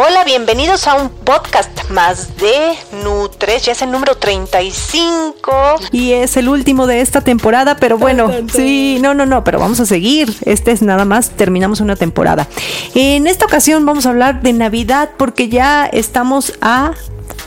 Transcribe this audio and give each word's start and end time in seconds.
Hola, 0.00 0.22
bienvenidos 0.22 0.86
a 0.86 0.94
un 0.94 1.08
podcast 1.08 1.90
más 1.90 2.36
de 2.36 2.76
Nutres, 3.02 3.64
ya 3.64 3.72
es 3.72 3.82
el 3.82 3.90
número 3.90 4.14
35. 4.14 5.52
Y 5.90 6.12
es 6.12 6.36
el 6.36 6.48
último 6.48 6.86
de 6.86 7.00
esta 7.00 7.20
temporada, 7.20 7.74
pero 7.78 7.98
bueno, 7.98 8.30
sí, 8.52 8.98
no, 9.02 9.12
no, 9.12 9.26
no, 9.26 9.42
pero 9.42 9.58
vamos 9.58 9.80
a 9.80 9.86
seguir. 9.86 10.32
Este 10.44 10.70
es 10.70 10.82
nada 10.82 11.04
más, 11.04 11.30
terminamos 11.30 11.80
una 11.80 11.96
temporada. 11.96 12.46
En 12.94 13.26
esta 13.26 13.46
ocasión 13.46 13.84
vamos 13.86 14.06
a 14.06 14.10
hablar 14.10 14.40
de 14.40 14.52
Navidad 14.52 15.10
porque 15.16 15.48
ya 15.48 15.86
estamos 15.86 16.52
a 16.60 16.92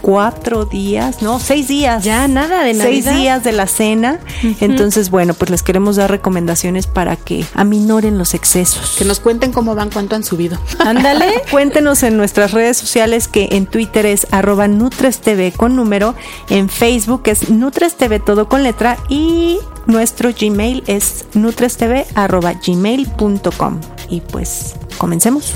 cuatro 0.02 0.66
días, 0.66 1.22
no, 1.22 1.40
seis 1.40 1.68
días. 1.68 2.04
Ya 2.04 2.28
nada 2.28 2.64
de 2.64 2.74
Navidad. 2.74 3.12
Seis 3.12 3.22
días 3.22 3.44
de 3.44 3.52
la 3.52 3.68
cena. 3.68 4.20
Entonces, 4.60 5.10
bueno, 5.10 5.34
pues 5.34 5.50
les 5.52 5.64
queremos 5.64 5.96
dar 5.96 6.10
recomendaciones 6.10 6.88
para 6.88 7.16
que 7.16 7.46
aminoren 7.54 8.18
los 8.18 8.34
excesos. 8.34 8.96
Que 8.98 9.06
nos 9.06 9.20
cuenten 9.20 9.52
cómo 9.52 9.76
van, 9.76 9.90
cuánto 9.90 10.16
han 10.16 10.24
subido. 10.24 10.60
Ándale, 10.80 11.44
cuéntenos 11.52 12.04
en 12.04 12.18
nuestras 12.18 12.52
redes 12.52 12.78
sociales 12.78 13.28
que 13.28 13.50
en 13.52 13.66
Twitter 13.66 14.06
es 14.06 14.28
arroba 14.32 14.68
NutresTV 14.68 15.56
con 15.56 15.76
número, 15.76 16.16
en 16.50 16.70
Facebook 16.70 17.24
es 17.26 17.50
NutresTV 17.50 18.24
todo 18.24 18.50
con 18.50 18.64
letra 18.64 18.98
y 19.10 19.60
nuestro 19.86 20.32
Gmail 20.38 20.84
es 20.88 21.26
nutrestv 21.34 22.06
arroba 22.16 22.54
gmail.com. 22.54 23.80
Y 24.10 24.22
pues, 24.22 24.76
comencemos. 24.98 25.54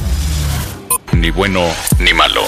Ni 1.15 1.31
bueno 1.31 1.63
ni 1.99 2.13
malo. 2.13 2.41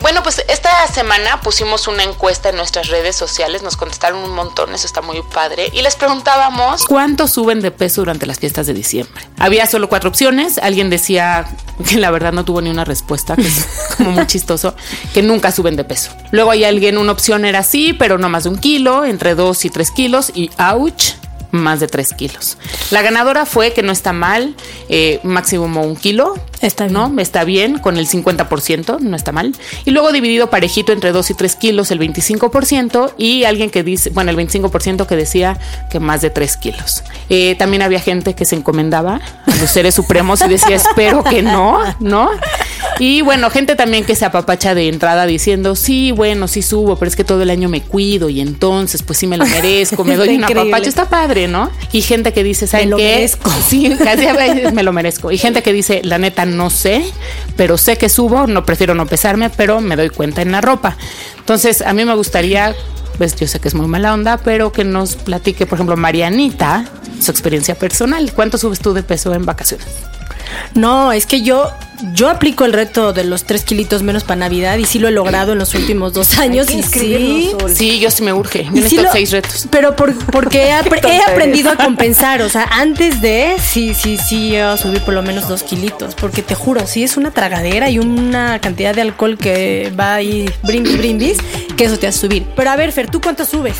Bueno, 0.00 0.22
pues 0.22 0.42
esta 0.48 0.70
semana 0.86 1.40
pusimos 1.40 1.88
una 1.88 2.02
encuesta 2.02 2.50
en 2.50 2.56
nuestras 2.56 2.88
redes 2.88 3.16
sociales, 3.16 3.62
nos 3.62 3.76
contestaron 3.76 4.22
un 4.22 4.34
montón, 4.34 4.72
eso 4.72 4.86
está 4.86 5.02
muy 5.02 5.20
padre, 5.34 5.68
y 5.72 5.82
les 5.82 5.96
preguntábamos 5.96 6.86
¿Cuánto 6.86 7.26
suben 7.26 7.60
de 7.60 7.72
peso 7.72 8.02
durante 8.02 8.24
las 8.24 8.38
fiestas 8.38 8.66
de 8.66 8.74
diciembre? 8.74 9.24
Había 9.38 9.66
solo 9.66 9.88
cuatro 9.88 10.08
opciones, 10.08 10.58
alguien 10.58 10.90
decía 10.90 11.46
que 11.88 11.98
la 11.98 12.10
verdad 12.10 12.32
no 12.32 12.44
tuvo 12.44 12.62
ni 12.62 12.70
una 12.70 12.84
respuesta, 12.84 13.36
que 13.36 13.48
es 13.48 13.66
como 13.96 14.12
muy 14.12 14.26
chistoso, 14.26 14.76
que 15.12 15.22
nunca 15.22 15.50
suben 15.50 15.76
de 15.76 15.84
peso. 15.84 16.12
Luego 16.30 16.52
hay 16.52 16.64
alguien, 16.64 16.98
una 16.98 17.12
opción 17.12 17.44
era 17.44 17.62
sí, 17.64 17.92
pero 17.92 18.16
no 18.16 18.28
más 18.28 18.44
de 18.44 18.50
un 18.50 18.58
kilo, 18.58 19.04
entre 19.04 19.34
dos 19.34 19.64
y 19.64 19.70
tres 19.70 19.90
kilos, 19.90 20.30
y 20.34 20.50
ouch, 20.58 21.14
más 21.50 21.80
de 21.80 21.86
3 21.86 22.14
kilos. 22.14 22.58
La 22.90 23.02
ganadora 23.02 23.46
fue 23.46 23.72
que 23.72 23.82
no 23.82 23.92
está 23.92 24.12
mal, 24.12 24.54
eh, 24.88 25.20
máximo 25.22 25.66
un 25.82 25.96
kilo. 25.96 26.34
Está 26.60 26.84
bien. 26.84 26.94
¿no? 26.94 27.20
Está 27.20 27.44
bien, 27.44 27.78
con 27.78 27.96
el 27.96 28.08
50%, 28.08 29.00
no 29.00 29.16
está 29.16 29.32
mal. 29.32 29.54
Y 29.84 29.90
luego 29.90 30.12
dividido 30.12 30.48
parejito 30.50 30.92
entre 30.92 31.12
2 31.12 31.30
y 31.30 31.34
3 31.34 31.56
kilos, 31.56 31.90
el 31.90 32.00
25%. 32.00 33.14
Y 33.18 33.44
alguien 33.44 33.70
que 33.70 33.82
dice, 33.82 34.10
bueno, 34.10 34.30
el 34.30 34.36
25% 34.36 35.06
que 35.06 35.16
decía 35.16 35.58
que 35.90 36.00
más 36.00 36.20
de 36.20 36.30
3 36.30 36.56
kilos. 36.56 37.02
Eh, 37.28 37.56
también 37.58 37.82
había 37.82 38.00
gente 38.00 38.34
que 38.34 38.44
se 38.44 38.56
encomendaba 38.56 39.20
a 39.46 39.56
los 39.56 39.70
seres 39.70 39.94
supremos 39.94 40.40
y 40.42 40.48
decía, 40.48 40.76
espero 40.76 41.24
que 41.24 41.42
no, 41.42 41.80
¿no? 42.00 42.30
Y 42.98 43.20
bueno, 43.20 43.50
gente 43.50 43.74
también 43.74 44.04
que 44.04 44.14
se 44.14 44.24
apapacha 44.24 44.74
de 44.74 44.88
entrada 44.88 45.26
diciendo, 45.26 45.76
sí, 45.76 46.12
bueno, 46.12 46.48
sí 46.48 46.62
subo, 46.62 46.96
pero 46.96 47.08
es 47.08 47.16
que 47.16 47.24
todo 47.24 47.42
el 47.42 47.50
año 47.50 47.68
me 47.68 47.82
cuido 47.82 48.30
y 48.30 48.40
entonces 48.40 49.02
pues 49.02 49.18
sí 49.18 49.26
me 49.26 49.36
lo 49.36 49.44
merezco, 49.44 50.02
me 50.04 50.16
doy 50.16 50.36
una 50.36 50.46
apapacho, 50.46 50.88
está 50.88 51.06
padre, 51.06 51.35
¿no? 51.48 51.70
Y 51.92 52.00
gente 52.02 52.32
que 52.32 52.42
dice, 52.42 52.66
¿saben 52.66 52.86
Me 52.86 52.90
lo 52.92 52.96
qué? 52.96 53.14
merezco. 53.14 53.50
Sí, 53.68 53.90
casi 54.02 54.26
a 54.26 54.32
veces 54.32 54.72
me 54.72 54.82
lo 54.82 54.92
merezco. 54.92 55.30
Y 55.30 55.38
gente 55.38 55.62
que 55.62 55.72
dice, 55.72 56.00
la 56.04 56.18
neta 56.18 56.46
no 56.46 56.70
sé, 56.70 57.04
pero 57.56 57.76
sé 57.76 57.96
que 57.98 58.08
subo, 58.08 58.46
no 58.46 58.64
prefiero 58.64 58.94
no 58.94 59.06
pesarme, 59.06 59.50
pero 59.50 59.80
me 59.80 59.96
doy 59.96 60.08
cuenta 60.10 60.42
en 60.42 60.52
la 60.52 60.60
ropa. 60.60 60.96
Entonces, 61.38 61.82
a 61.82 61.92
mí 61.92 62.04
me 62.04 62.14
gustaría, 62.14 62.74
pues 63.18 63.36
yo 63.36 63.46
sé 63.46 63.60
que 63.60 63.68
es 63.68 63.74
muy 63.74 63.86
mala 63.86 64.14
onda, 64.14 64.38
pero 64.38 64.72
que 64.72 64.84
nos 64.84 65.16
platique, 65.16 65.66
por 65.66 65.76
ejemplo, 65.76 65.96
Marianita, 65.96 66.84
su 67.20 67.30
experiencia 67.30 67.74
personal. 67.74 68.32
¿Cuánto 68.34 68.56
subes 68.58 68.78
tú 68.78 68.92
de 68.94 69.02
peso 69.02 69.34
en 69.34 69.44
vacaciones? 69.44 69.86
No, 70.76 71.10
es 71.12 71.26
que 71.26 71.42
yo, 71.42 71.72
yo 72.12 72.28
aplico 72.28 72.64
el 72.66 72.72
reto 72.74 73.12
de 73.12 73.24
los 73.24 73.44
tres 73.44 73.64
kilitos 73.64 74.02
menos 74.02 74.24
para 74.24 74.36
Navidad 74.40 74.76
y 74.76 74.84
sí 74.84 74.98
lo 74.98 75.08
he 75.08 75.10
logrado 75.10 75.52
en 75.52 75.58
los 75.58 75.74
últimos 75.74 76.12
dos 76.12 76.38
años. 76.38 76.70
y 76.70 76.82
sí. 76.82 77.50
Sí, 77.74 77.98
yo 77.98 78.10
sí 78.10 78.22
me 78.22 78.32
urge. 78.32 78.64
Yo 78.64 78.70
sí 78.70 78.74
necesito 78.76 79.02
lo- 79.04 79.12
seis 79.12 79.30
retos. 79.32 79.66
Pero 79.70 79.96
por- 79.96 80.14
porque 80.26 80.66
he 80.66 80.72
aprendido 81.26 81.70
a 81.70 81.76
compensar. 81.82 82.42
O 82.42 82.48
sea, 82.50 82.64
antes 82.70 83.20
de, 83.22 83.56
sí, 83.60 83.94
sí, 83.94 84.18
sí, 84.18 84.50
yo 84.50 84.76
subí 84.76 84.98
por 85.00 85.14
lo 85.14 85.22
menos 85.22 85.48
dos 85.48 85.62
kilitos. 85.62 86.14
Porque 86.14 86.42
te 86.42 86.54
juro, 86.54 86.86
sí 86.86 87.02
es 87.02 87.16
una 87.16 87.30
tragadera 87.30 87.88
y 87.90 87.98
una 87.98 88.58
cantidad 88.60 88.94
de 88.94 89.00
alcohol 89.00 89.38
que 89.38 89.92
va 89.98 90.14
ahí 90.16 90.50
brindis, 90.62 90.98
brindis, 90.98 91.38
que 91.76 91.84
eso 91.84 91.98
te 91.98 92.06
hace 92.06 92.18
subir. 92.18 92.44
Pero 92.54 92.70
a 92.70 92.76
ver, 92.76 92.92
Fer, 92.92 93.10
¿tú 93.10 93.20
cuánto 93.20 93.44
subes? 93.46 93.76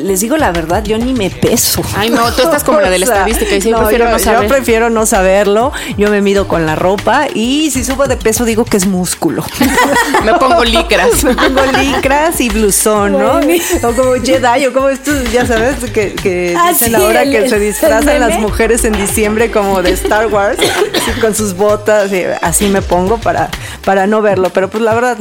Les 0.00 0.20
digo 0.20 0.36
la 0.36 0.52
verdad, 0.52 0.82
yo 0.84 0.98
ni 0.98 1.12
me 1.14 1.30
peso. 1.30 1.82
Ay, 1.96 2.10
no, 2.10 2.30
tú 2.32 2.42
estás 2.42 2.62
como 2.64 2.80
la 2.80 2.90
de 2.90 2.98
la 2.98 3.04
estadística, 3.12 3.54
y 3.56 3.60
sí, 3.60 3.70
yo 3.70 3.78
prefiero 3.78 4.10
no 4.10 4.18
saber. 4.18 4.42
Yo 4.42 4.48
prefiero 4.48 4.90
no 4.90 5.06
saberlo. 5.06 5.72
Yo 5.96 6.10
me 6.10 6.20
mido 6.20 6.46
con 6.48 6.66
la 6.66 6.74
ropa 6.76 7.26
y 7.32 7.70
si 7.70 7.84
subo 7.84 8.06
de 8.06 8.16
peso 8.16 8.44
digo 8.44 8.64
que 8.64 8.76
es 8.76 8.86
músculo. 8.86 9.44
Me 10.24 10.34
pongo 10.34 10.64
licras. 10.64 11.24
Me 11.24 11.34
pongo 11.34 11.62
licras 11.80 12.40
y 12.40 12.48
blusón, 12.48 13.12
¿no? 13.12 13.40
O 13.82 13.92
como 13.94 14.12
Jedi, 14.22 14.66
o 14.66 14.72
como 14.72 14.88
estos, 14.88 15.30
ya 15.32 15.46
sabes, 15.46 15.76
que, 15.92 16.14
que 16.14 16.54
Ah, 16.58 16.70
dicen 16.72 16.88
sí, 16.88 16.94
ahora 16.94 17.22
el- 17.22 17.30
que 17.32 17.48
se 17.48 17.58
disfrazan 17.58 18.20
las 18.20 18.38
mujeres 18.40 18.84
en 18.84 18.92
diciembre 18.94 19.50
como 19.50 19.82
de 19.82 19.90
Star 19.92 20.26
Wars, 20.28 20.58
así 20.60 21.20
con 21.20 21.34
sus 21.34 21.54
botas, 21.54 22.12
y 22.12 22.22
así 22.42 22.66
me 22.68 22.82
pongo 22.82 23.18
para, 23.18 23.48
para 23.84 24.06
no 24.06 24.22
verlo. 24.22 24.50
Pero 24.50 24.68
pues 24.70 24.82
la 24.82 24.94
verdad, 24.94 25.16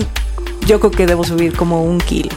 yo 0.66 0.80
creo 0.80 0.92
que 0.92 1.06
debo 1.06 1.24
subir 1.24 1.56
como 1.56 1.84
un 1.84 2.00
kilo. 2.00 2.30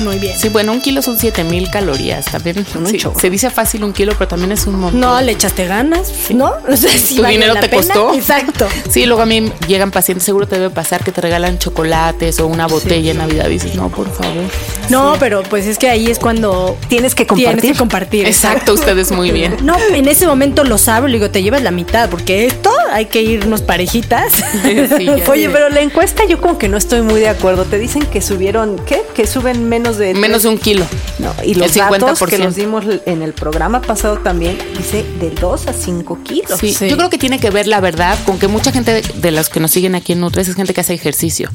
Muy 0.00 0.18
bien. 0.18 0.38
Sí, 0.38 0.48
bueno, 0.48 0.72
un 0.72 0.80
kilo 0.80 1.02
son 1.02 1.18
7000 1.18 1.70
calorías. 1.70 2.24
También 2.26 2.66
sí, 2.86 2.98
chorro. 2.98 3.18
se 3.18 3.30
dice 3.30 3.50
fácil 3.50 3.84
un 3.84 3.92
kilo, 3.92 4.12
pero 4.18 4.28
también 4.28 4.52
es 4.52 4.66
un 4.66 4.78
montón. 4.78 5.00
No, 5.00 5.20
le 5.20 5.32
echaste 5.32 5.66
ganas, 5.66 6.10
¿no? 6.30 6.52
O 6.68 6.76
sea, 6.76 6.90
si 6.90 7.16
¿Tu 7.16 7.22
vale 7.22 7.34
dinero 7.34 7.54
la 7.54 7.60
te 7.60 7.68
pena. 7.68 7.82
costó? 7.82 8.14
Exacto. 8.14 8.66
Sí, 8.90 9.06
luego 9.06 9.22
a 9.22 9.26
mí 9.26 9.52
llegan 9.68 9.90
pacientes, 9.90 10.24
seguro 10.24 10.46
te 10.46 10.56
debe 10.56 10.70
pasar 10.70 11.04
que 11.04 11.12
te 11.12 11.20
regalan 11.20 11.58
chocolates 11.58 12.40
o 12.40 12.46
una 12.46 12.66
botella 12.66 13.10
en 13.12 13.18
Navidad 13.18 13.46
y 13.48 13.52
dices, 13.54 13.74
no, 13.74 13.88
por 13.88 14.10
favor. 14.12 14.42
No, 14.88 15.16
pero 15.20 15.42
pues 15.44 15.66
es 15.66 15.78
que 15.78 15.88
ahí 15.88 16.06
es 16.10 16.18
cuando 16.18 16.76
Tienes 16.88 17.14
que 17.14 17.24
tienes 17.24 17.44
compartir. 17.46 17.72
que 17.72 17.78
compartir. 17.78 18.26
Exacto, 18.26 18.74
ustedes 18.74 19.10
muy 19.12 19.30
bien. 19.30 19.56
No, 19.62 19.76
en 19.78 20.08
ese 20.08 20.26
momento 20.26 20.64
lo 20.64 20.76
sabe, 20.76 21.08
le 21.08 21.18
digo, 21.18 21.30
te 21.30 21.42
llevas 21.42 21.62
la 21.62 21.70
mitad, 21.70 22.08
porque 22.10 22.46
esto 22.46 22.70
hay 22.92 23.06
que 23.06 23.22
irnos 23.22 23.62
parejitas. 23.62 24.32
Oye, 25.28 25.48
pero 25.50 25.68
la 25.68 25.80
encuesta 25.80 26.24
yo 26.28 26.40
como 26.40 26.58
que 26.58 26.68
no 26.68 26.76
estoy 26.76 27.02
muy 27.02 27.20
de 27.20 27.28
acuerdo. 27.28 27.64
Te 27.64 27.78
dicen 27.78 28.04
que 28.06 28.20
subieron, 28.20 28.76
¿qué? 28.86 29.02
Que 29.14 29.26
suben 29.26 29.51
menos 29.54 29.98
de... 29.98 30.14
Menos 30.14 30.42
de 30.42 30.48
un 30.48 30.58
kilo. 30.58 30.86
No, 31.18 31.32
y 31.44 31.54
los 31.54 31.74
datos 31.74 32.18
que 32.20 32.38
50%. 32.38 32.44
nos 32.44 32.56
dimos 32.56 32.84
en 33.06 33.22
el 33.22 33.32
programa 33.32 33.80
pasado 33.80 34.18
también 34.18 34.58
dice 34.76 35.04
de 35.20 35.30
2 35.30 35.68
a 35.68 35.72
5 35.72 36.18
kilos. 36.22 36.60
Sí, 36.60 36.74
yo 36.88 36.96
creo 36.96 37.10
que 37.10 37.18
tiene 37.18 37.38
que 37.38 37.50
ver 37.50 37.66
la 37.66 37.80
verdad 37.80 38.18
con 38.24 38.38
que 38.38 38.48
mucha 38.48 38.72
gente 38.72 38.92
de, 38.92 39.02
de 39.02 39.30
los 39.30 39.48
que 39.48 39.60
nos 39.60 39.70
siguen 39.70 39.94
aquí 39.94 40.12
en 40.12 40.20
Nutres 40.20 40.48
es 40.48 40.56
gente 40.56 40.74
que 40.74 40.80
hace 40.80 40.94
ejercicio 40.94 41.50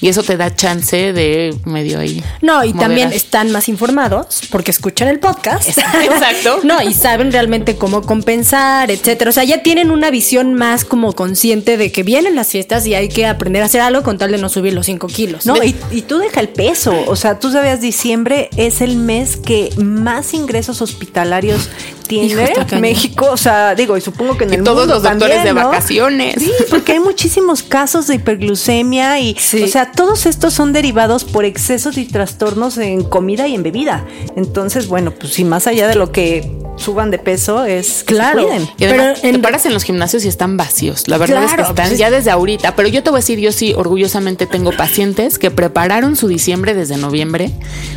y 0.00 0.08
eso 0.08 0.22
te 0.22 0.36
da 0.36 0.54
chance 0.54 1.12
de 1.12 1.54
medio 1.64 1.98
ahí. 1.98 2.22
No, 2.40 2.64
y 2.64 2.72
también 2.72 3.08
moderar. 3.08 3.14
están 3.14 3.50
más 3.52 3.68
informados 3.68 4.42
porque 4.50 4.70
escuchan 4.70 5.08
el 5.08 5.18
podcast. 5.18 5.68
Exacto. 5.78 6.60
no, 6.64 6.80
y 6.82 6.94
saben 6.94 7.32
realmente 7.32 7.76
cómo 7.76 8.02
compensar, 8.02 8.90
etcétera. 8.90 9.30
O 9.30 9.32
sea, 9.32 9.44
ya 9.44 9.62
tienen 9.62 9.90
una 9.90 10.10
visión 10.10 10.54
más 10.54 10.84
como 10.84 11.12
consciente 11.14 11.76
de 11.76 11.92
que 11.92 12.02
vienen 12.02 12.34
las 12.34 12.48
fiestas 12.48 12.86
y 12.86 12.94
hay 12.94 13.08
que 13.08 13.26
aprender 13.26 13.62
a 13.62 13.66
hacer 13.66 13.80
algo 13.80 14.02
con 14.02 14.18
tal 14.18 14.32
de 14.32 14.38
no 14.38 14.48
subir 14.48 14.72
los 14.72 14.86
5 14.86 15.06
kilos. 15.08 15.46
No, 15.46 15.62
y, 15.62 15.74
y 15.90 16.02
tú 16.02 16.18
deja 16.18 16.40
el 16.40 16.48
peso. 16.48 16.94
O 17.06 17.16
sea, 17.16 17.38
tú 17.40 17.50
sabías, 17.50 17.80
diciembre 17.80 18.50
es 18.56 18.80
el 18.80 18.96
mes 18.96 19.36
que 19.36 19.70
más 19.76 20.34
ingresos 20.34 20.82
hospitalarios 20.82 21.70
tiene 22.06 22.52
México. 22.80 23.28
O 23.30 23.36
sea, 23.36 23.74
digo, 23.74 23.96
y 23.96 24.00
supongo 24.00 24.36
que 24.36 24.44
en 24.44 24.54
el 24.54 24.64
todos 24.64 24.86
los 24.86 25.02
doctores 25.02 25.44
de 25.44 25.52
vacaciones. 25.52 26.36
Sí, 26.38 26.52
porque 26.68 26.92
hay 26.92 27.00
muchísimos 27.00 27.62
casos 27.62 28.06
de 28.06 28.16
hiperglucemia 28.16 29.18
y, 29.20 29.36
o 29.62 29.66
sea, 29.66 29.92
todos 29.92 30.26
estos 30.26 30.54
son 30.54 30.72
derivados 30.72 31.24
por 31.24 31.44
excesos 31.44 31.96
y 31.98 32.04
trastornos 32.04 32.78
en 32.78 33.02
comida 33.02 33.48
y 33.48 33.54
en 33.54 33.62
bebida. 33.62 34.06
Entonces, 34.36 34.88
bueno, 34.88 35.12
pues 35.12 35.32
si 35.32 35.44
más 35.44 35.66
allá 35.66 35.88
de 35.88 35.94
lo 35.94 36.12
que 36.12 36.59
suban 36.80 37.10
de 37.10 37.18
peso 37.18 37.64
es 37.64 38.02
claro. 38.04 38.48
pero 38.78 39.14
te 39.14 39.38
paras 39.38 39.66
en 39.66 39.74
los 39.74 39.84
gimnasios 39.84 40.24
y 40.24 40.28
están 40.28 40.56
vacíos. 40.56 41.08
La 41.08 41.18
verdad 41.18 41.44
es 41.44 41.52
que 41.52 41.62
están 41.62 41.88
pues 41.88 41.98
ya 41.98 42.10
desde 42.10 42.30
ahorita. 42.30 42.74
Pero 42.76 42.88
yo 42.88 43.02
te 43.02 43.10
voy 43.10 43.18
a 43.18 43.20
decir, 43.20 43.38
yo 43.38 43.52
sí, 43.52 43.74
orgullosamente 43.74 44.46
tengo 44.46 44.72
pacientes 44.72 45.38
que 45.38 45.50
prepararon 45.50 46.16
su 46.16 46.28
diciembre 46.28 46.74
desde 46.74 46.96
noviembre, 46.96 47.50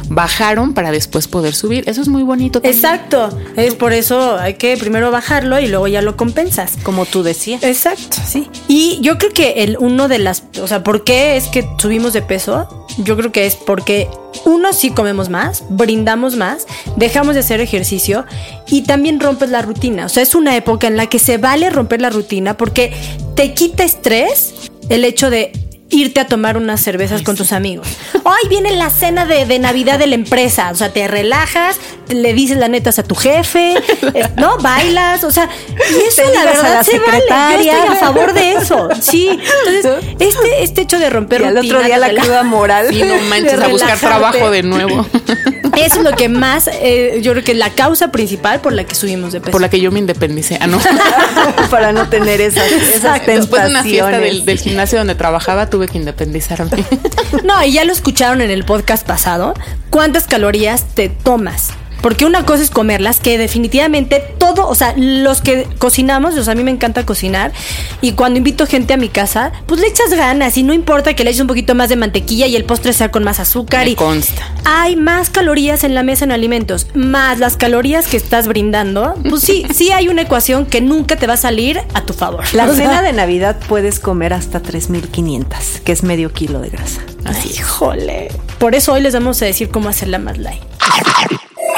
bajaron 0.09 0.73
para 0.73 0.91
después 0.91 1.27
poder 1.27 1.55
subir. 1.55 1.83
Eso 1.87 2.01
es 2.01 2.07
muy 2.07 2.23
bonito. 2.23 2.59
Exacto. 2.63 3.37
Es 3.55 3.75
por 3.75 3.93
eso 3.93 4.37
hay 4.37 4.55
que 4.55 4.77
primero 4.77 5.11
bajarlo 5.11 5.59
y 5.59 5.67
luego 5.67 5.87
ya 5.87 6.01
lo 6.01 6.17
compensas. 6.17 6.73
Como 6.83 7.05
tú 7.05 7.23
decías. 7.23 7.63
Exacto, 7.63 8.17
sí. 8.25 8.49
Y 8.67 8.99
yo 9.01 9.17
creo 9.17 9.31
que 9.31 9.63
el 9.63 9.77
uno 9.79 10.07
de 10.07 10.19
las, 10.19 10.43
o 10.61 10.67
sea, 10.67 10.83
¿por 10.83 11.03
qué 11.03 11.37
es 11.37 11.47
que 11.47 11.67
subimos 11.77 12.13
de 12.13 12.21
peso? 12.21 12.82
Yo 12.97 13.17
creo 13.17 13.31
que 13.31 13.45
es 13.45 13.55
porque 13.55 14.07
uno 14.45 14.73
sí 14.73 14.91
comemos 14.91 15.29
más, 15.29 15.63
brindamos 15.69 16.35
más, 16.35 16.67
dejamos 16.95 17.33
de 17.33 17.41
hacer 17.41 17.61
ejercicio 17.61 18.25
y 18.67 18.83
también 18.83 19.19
rompes 19.19 19.49
la 19.49 19.61
rutina. 19.61 20.05
O 20.05 20.09
sea, 20.09 20.23
es 20.23 20.35
una 20.35 20.55
época 20.55 20.87
en 20.87 20.97
la 20.97 21.07
que 21.07 21.19
se 21.19 21.37
vale 21.37 21.69
romper 21.69 22.01
la 22.01 22.09
rutina 22.09 22.57
porque 22.57 22.93
te 23.35 23.53
quita 23.53 23.83
estrés 23.83 24.53
el 24.89 25.05
hecho 25.05 25.29
de 25.29 25.51
irte 25.93 26.19
a 26.19 26.27
tomar 26.27 26.57
unas 26.57 26.81
cervezas 26.81 27.21
con 27.21 27.35
tus 27.35 27.51
amigos. 27.51 27.87
Hoy 28.23 28.49
viene 28.49 28.71
la 28.71 28.89
cena 28.89 29.25
de, 29.25 29.59
Navidad 29.59 29.99
de 29.99 30.07
la 30.07 30.15
empresa. 30.15 30.71
O 30.71 30.75
sea, 30.75 30.91
te 30.91 31.07
relajas, 31.07 31.79
le 32.09 32.33
dices 32.33 32.57
la 32.57 32.67
neta 32.67 32.89
a 32.89 33.03
tu 33.03 33.15
jefe, 33.15 33.75
eh, 34.13 34.29
¿no? 34.37 34.57
Bailas, 34.57 35.23
o 35.23 35.31
sea, 35.31 35.49
y 35.69 36.07
eso 36.07 36.21
la 36.33 36.45
verdad 36.45 36.83
se 36.83 36.99
vale. 36.99 37.65
Yo 37.65 37.71
estoy 37.71 37.95
a 37.95 37.99
favor 37.99 38.33
de 38.33 38.53
eso. 38.53 38.89
Sí. 38.99 39.29
Entonces, 39.29 40.15
este, 40.19 40.63
este 40.63 40.81
hecho 40.81 40.99
de 40.99 41.09
romper 41.09 41.41
y 41.41 41.45
al 41.45 41.57
otro 41.57 41.83
día 41.83 41.97
la 41.97 42.13
cruda 42.13 42.43
moral. 42.43 42.87
Sí, 42.89 43.01
no 43.03 43.17
manches 43.29 43.59
a 43.59 43.67
buscar 43.67 43.97
trabajo 43.99 44.49
de 44.49 44.63
nuevo. 44.63 45.05
Eso 45.75 45.97
es 45.97 46.03
lo 46.03 46.11
que 46.11 46.29
más, 46.29 46.69
eh, 46.71 47.19
yo 47.21 47.31
creo 47.31 47.43
que 47.43 47.53
la 47.53 47.69
causa 47.71 48.11
principal 48.11 48.61
por 48.61 48.73
la 48.73 48.83
que 48.83 48.95
subimos 48.95 49.33
de 49.33 49.41
peso. 49.41 49.51
Por 49.51 49.61
la 49.61 49.69
que 49.69 49.79
yo 49.79 49.91
me 49.91 49.99
independicé. 49.99 50.57
Ah, 50.61 50.67
no. 50.67 50.79
Para 51.69 51.91
no 51.91 52.09
tener 52.09 52.41
esas, 52.41 52.71
esas 52.71 53.25
Después 53.25 53.63
de 53.63 53.69
una 53.69 53.83
fiesta 53.83 54.19
del, 54.19 54.45
del 54.45 54.59
gimnasio 54.59 54.99
donde 54.99 55.15
trabajaba, 55.15 55.69
tuve 55.69 55.87
que 55.87 55.97
independizarme. 55.97 56.83
no, 57.43 57.63
y 57.63 57.71
ya 57.71 57.83
lo 57.85 57.93
escucharon 57.93 58.41
en 58.41 58.51
el 58.51 58.63
podcast 58.65 59.05
pasado. 59.05 59.53
¿Cuántas 59.89 60.25
calorías 60.25 60.85
te 60.93 61.09
tomas? 61.09 61.71
Porque 62.03 62.25
una 62.25 62.45
cosa 62.45 62.61
es 62.61 62.69
comerlas, 62.69 63.21
que 63.21 63.37
definitivamente 63.37 64.21
todo, 64.37 64.67
o 64.67 64.75
sea, 64.75 64.93
los 64.97 65.39
que 65.39 65.69
cocinamos, 65.77 66.35
o 66.35 66.43
sea, 66.43 66.51
a 66.51 66.55
mí 66.55 66.61
me 66.61 66.69
encanta 66.69 67.05
cocinar. 67.05 67.53
Y 68.01 68.11
cuando 68.11 68.39
invito 68.39 68.67
gente 68.67 68.93
a 68.93 68.97
mi 68.97 69.07
casa, 69.07 69.53
pues 69.67 69.79
le 69.79 69.87
echas 69.87 70.13
ganas 70.13 70.57
y 70.57 70.63
no 70.63 70.73
importa 70.73 71.13
que 71.13 71.23
le 71.23 71.29
eches 71.29 71.39
un 71.39 71.47
poquito 71.47 71.75
más 71.75 71.87
de 71.87 71.95
mantequilla 71.95 72.45
y 72.45 72.57
el 72.57 72.65
postre 72.65 72.91
sea 72.91 73.09
con 73.09 73.23
más 73.23 73.39
azúcar. 73.39 73.87
y 73.87 73.95
consta. 73.95 74.53
Hay 74.65 74.97
más 74.97 75.29
calorías 75.29 75.85
en 75.85 75.95
la 75.95 76.03
mesa 76.03 76.25
en 76.25 76.33
alimentos, 76.33 76.87
más 76.93 77.39
las 77.39 77.55
calorías 77.55 78.05
que 78.05 78.17
estás 78.17 78.49
brindando. 78.49 79.15
Pues 79.29 79.41
sí, 79.41 79.65
sí 79.73 79.91
hay 79.91 80.09
una 80.09 80.23
ecuación 80.23 80.65
que 80.65 80.81
nunca 80.81 81.15
te 81.15 81.25
va 81.25 81.35
a 81.35 81.37
salir 81.37 81.79
a 81.93 82.01
tu 82.01 82.11
favor. 82.11 82.43
La 82.51 82.67
cena 82.75 83.01
de 83.01 83.13
Navidad 83.13 83.55
puedes 83.69 84.01
comer 84.01 84.33
hasta 84.33 84.61
3.500, 84.61 85.79
que 85.85 85.93
es 85.93 86.03
medio 86.03 86.33
kilo 86.33 86.59
de 86.59 86.69
grasa. 86.69 86.99
Ay, 87.23 87.49
híjole. 87.55 88.27
Por 88.59 88.75
eso 88.75 88.91
hoy 88.91 88.99
les 88.99 89.13
vamos 89.13 89.41
a 89.41 89.45
decir 89.45 89.69
cómo 89.69 89.87
hacerla 89.87 90.17
más 90.17 90.37
light. 90.37 90.61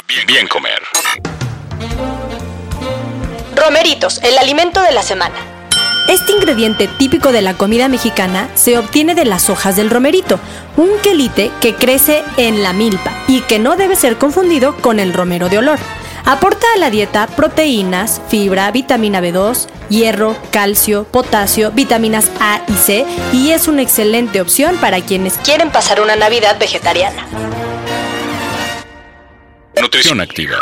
Bien, 0.07 0.47
comer. 0.47 0.79
Romeritos, 3.55 4.19
el 4.23 4.37
alimento 4.37 4.81
de 4.81 4.91
la 4.91 5.01
semana. 5.01 5.35
Este 6.07 6.31
ingrediente 6.31 6.87
típico 6.87 7.31
de 7.31 7.41
la 7.41 7.55
comida 7.55 7.87
mexicana 7.87 8.47
se 8.53 8.77
obtiene 8.77 9.15
de 9.15 9.25
las 9.25 9.49
hojas 9.49 9.75
del 9.75 9.89
romerito, 9.89 10.39
un 10.77 10.89
quelite 11.01 11.51
que 11.59 11.73
crece 11.73 12.23
en 12.37 12.61
la 12.61 12.73
milpa 12.73 13.11
y 13.27 13.41
que 13.41 13.57
no 13.57 13.75
debe 13.75 13.95
ser 13.95 14.17
confundido 14.17 14.77
con 14.77 14.99
el 14.99 15.11
romero 15.11 15.49
de 15.49 15.57
olor. 15.57 15.79
Aporta 16.23 16.67
a 16.75 16.79
la 16.79 16.91
dieta 16.91 17.25
proteínas, 17.25 18.21
fibra, 18.29 18.69
vitamina 18.69 19.21
B2, 19.21 19.67
hierro, 19.89 20.35
calcio, 20.51 21.05
potasio, 21.05 21.71
vitaminas 21.71 22.29
A 22.39 22.61
y 22.67 22.73
C 22.73 23.05
y 23.33 23.51
es 23.51 23.67
una 23.67 23.81
excelente 23.81 24.39
opción 24.39 24.77
para 24.77 25.01
quienes 25.01 25.33
quieren 25.39 25.71
pasar 25.71 26.01
una 26.01 26.15
Navidad 26.15 26.59
vegetariana. 26.59 27.27
Nutrición 29.85 30.19
activa. 30.19 30.57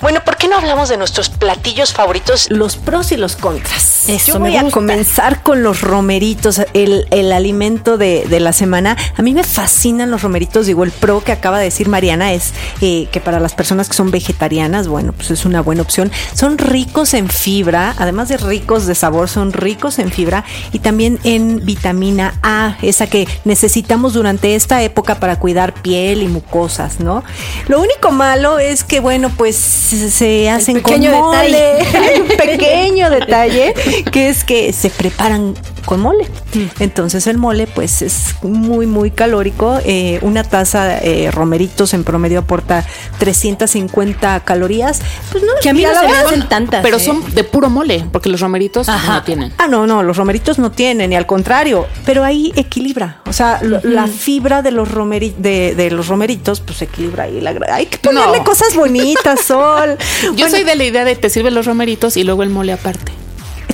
Bueno, 0.00 0.24
¿por 0.24 0.35
qué 0.46 0.50
no 0.50 0.58
hablamos 0.58 0.88
de 0.88 0.96
nuestros 0.96 1.28
platillos 1.28 1.92
favoritos? 1.92 2.46
Los 2.50 2.76
pros 2.76 3.10
y 3.10 3.16
los 3.16 3.34
contras. 3.34 4.08
Eso 4.08 4.34
Yo 4.34 4.38
voy 4.38 4.56
a 4.56 4.70
comenzar 4.70 5.42
con 5.42 5.64
los 5.64 5.80
romeritos, 5.80 6.60
el, 6.72 7.08
el 7.10 7.32
alimento 7.32 7.98
de, 7.98 8.24
de, 8.28 8.38
la 8.38 8.52
semana. 8.52 8.96
A 9.16 9.22
mí 9.22 9.34
me 9.34 9.42
fascinan 9.42 10.12
los 10.12 10.22
romeritos. 10.22 10.66
Digo, 10.66 10.84
el 10.84 10.92
pro 10.92 11.24
que 11.24 11.32
acaba 11.32 11.58
de 11.58 11.64
decir 11.64 11.88
Mariana 11.88 12.32
es 12.32 12.52
eh, 12.80 13.08
que 13.10 13.20
para 13.20 13.40
las 13.40 13.54
personas 13.54 13.88
que 13.88 13.94
son 13.94 14.12
vegetarianas, 14.12 14.86
bueno, 14.86 15.12
pues 15.12 15.32
es 15.32 15.44
una 15.44 15.60
buena 15.62 15.82
opción. 15.82 16.12
Son 16.34 16.58
ricos 16.58 17.14
en 17.14 17.28
fibra, 17.28 17.96
además 17.98 18.28
de 18.28 18.36
ricos 18.36 18.86
de 18.86 18.94
sabor, 18.94 19.28
son 19.28 19.52
ricos 19.52 19.98
en 19.98 20.12
fibra 20.12 20.44
y 20.70 20.78
también 20.78 21.18
en 21.24 21.64
vitamina 21.64 22.38
A, 22.44 22.76
esa 22.82 23.08
que 23.08 23.26
necesitamos 23.44 24.12
durante 24.12 24.54
esta 24.54 24.80
época 24.84 25.18
para 25.18 25.40
cuidar 25.40 25.74
piel 25.74 26.22
y 26.22 26.28
mucosas, 26.28 27.00
¿no? 27.00 27.24
Lo 27.66 27.80
único 27.80 28.12
malo 28.12 28.60
es 28.60 28.84
que, 28.84 29.00
bueno, 29.00 29.32
pues 29.36 29.56
se, 29.56 30.35
hacen 30.44 30.80
con 30.80 31.00
mole. 31.00 31.78
un 32.20 32.28
pequeño 32.36 33.10
detalle 33.10 33.74
que 34.10 34.28
es 34.28 34.44
que 34.44 34.72
se 34.72 34.90
preparan 34.90 35.54
con 35.86 36.00
mole. 36.00 36.24
Mm. 36.52 36.82
Entonces 36.82 37.26
el 37.26 37.38
mole 37.38 37.66
pues 37.66 38.02
es 38.02 38.34
muy 38.42 38.86
muy 38.86 39.10
calórico. 39.10 39.78
Eh, 39.84 40.18
una 40.22 40.44
taza 40.44 40.84
de 40.84 41.26
eh, 41.26 41.30
romeritos 41.30 41.94
en 41.94 42.04
promedio 42.04 42.40
aporta 42.40 42.84
350 43.18 44.40
calorías. 44.40 45.00
Pues 45.32 45.42
no, 45.44 45.52
que 45.62 45.70
a 45.70 45.72
mí 45.72 45.82
no 45.82 45.98
se 45.98 46.06
me 46.06 46.16
hacen 46.16 46.48
tantas. 46.48 46.82
Pero 46.82 46.98
¿eh? 46.98 47.00
son 47.00 47.34
de 47.34 47.44
puro 47.44 47.70
mole, 47.70 48.04
porque 48.12 48.28
los 48.28 48.40
romeritos 48.40 48.88
no 48.88 49.22
tienen. 49.22 49.52
Ah, 49.58 49.68
no, 49.68 49.86
no, 49.86 50.02
los 50.02 50.16
romeritos 50.16 50.58
no 50.58 50.72
tienen, 50.72 51.12
y 51.12 51.16
al 51.16 51.26
contrario. 51.26 51.86
Pero 52.04 52.24
ahí 52.24 52.52
equilibra. 52.56 53.20
O 53.26 53.32
sea, 53.32 53.60
la 53.62 54.06
fibra 54.08 54.62
de 54.62 54.72
los, 54.72 54.90
romeri 54.90 55.34
de, 55.38 55.88
los 55.90 56.08
romeritos 56.08 56.60
pues 56.60 56.82
equilibra 56.82 57.24
ahí. 57.24 57.40
La, 57.40 57.54
hay 57.70 57.86
que 57.86 57.98
ponerle 57.98 58.42
cosas 58.42 58.74
bonitas, 58.74 59.40
Sol. 59.40 59.96
Yo 60.36 60.48
soy 60.50 60.64
de 60.64 60.74
la 60.74 60.84
idea 60.84 61.04
de 61.04 61.14
te 61.14 61.30
sirven 61.30 61.54
los 61.54 61.66
romeritos 61.66 62.16
y 62.16 62.24
luego 62.24 62.42
el 62.42 62.50
mole 62.50 62.72
aparte. 62.72 63.12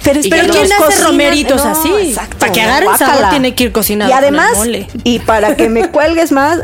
Pero, 0.02 0.20
pero 0.28 0.52
¿quién 0.52 0.72
hace 0.72 1.04
romeritos 1.04 1.64
así? 1.64 2.14
Para 2.38 2.52
que 2.52 2.62
agarren 2.62 2.98
sabor 2.98 3.30
tiene 3.30 3.54
que 3.54 3.64
ir 3.64 3.72
cocinado. 3.72 4.10
Y 4.10 4.14
además, 4.14 4.52
y 5.04 5.18
para 5.20 5.56
que 5.56 5.68
me 5.68 5.88
cuelgues 5.92 6.32
más, 6.32 6.60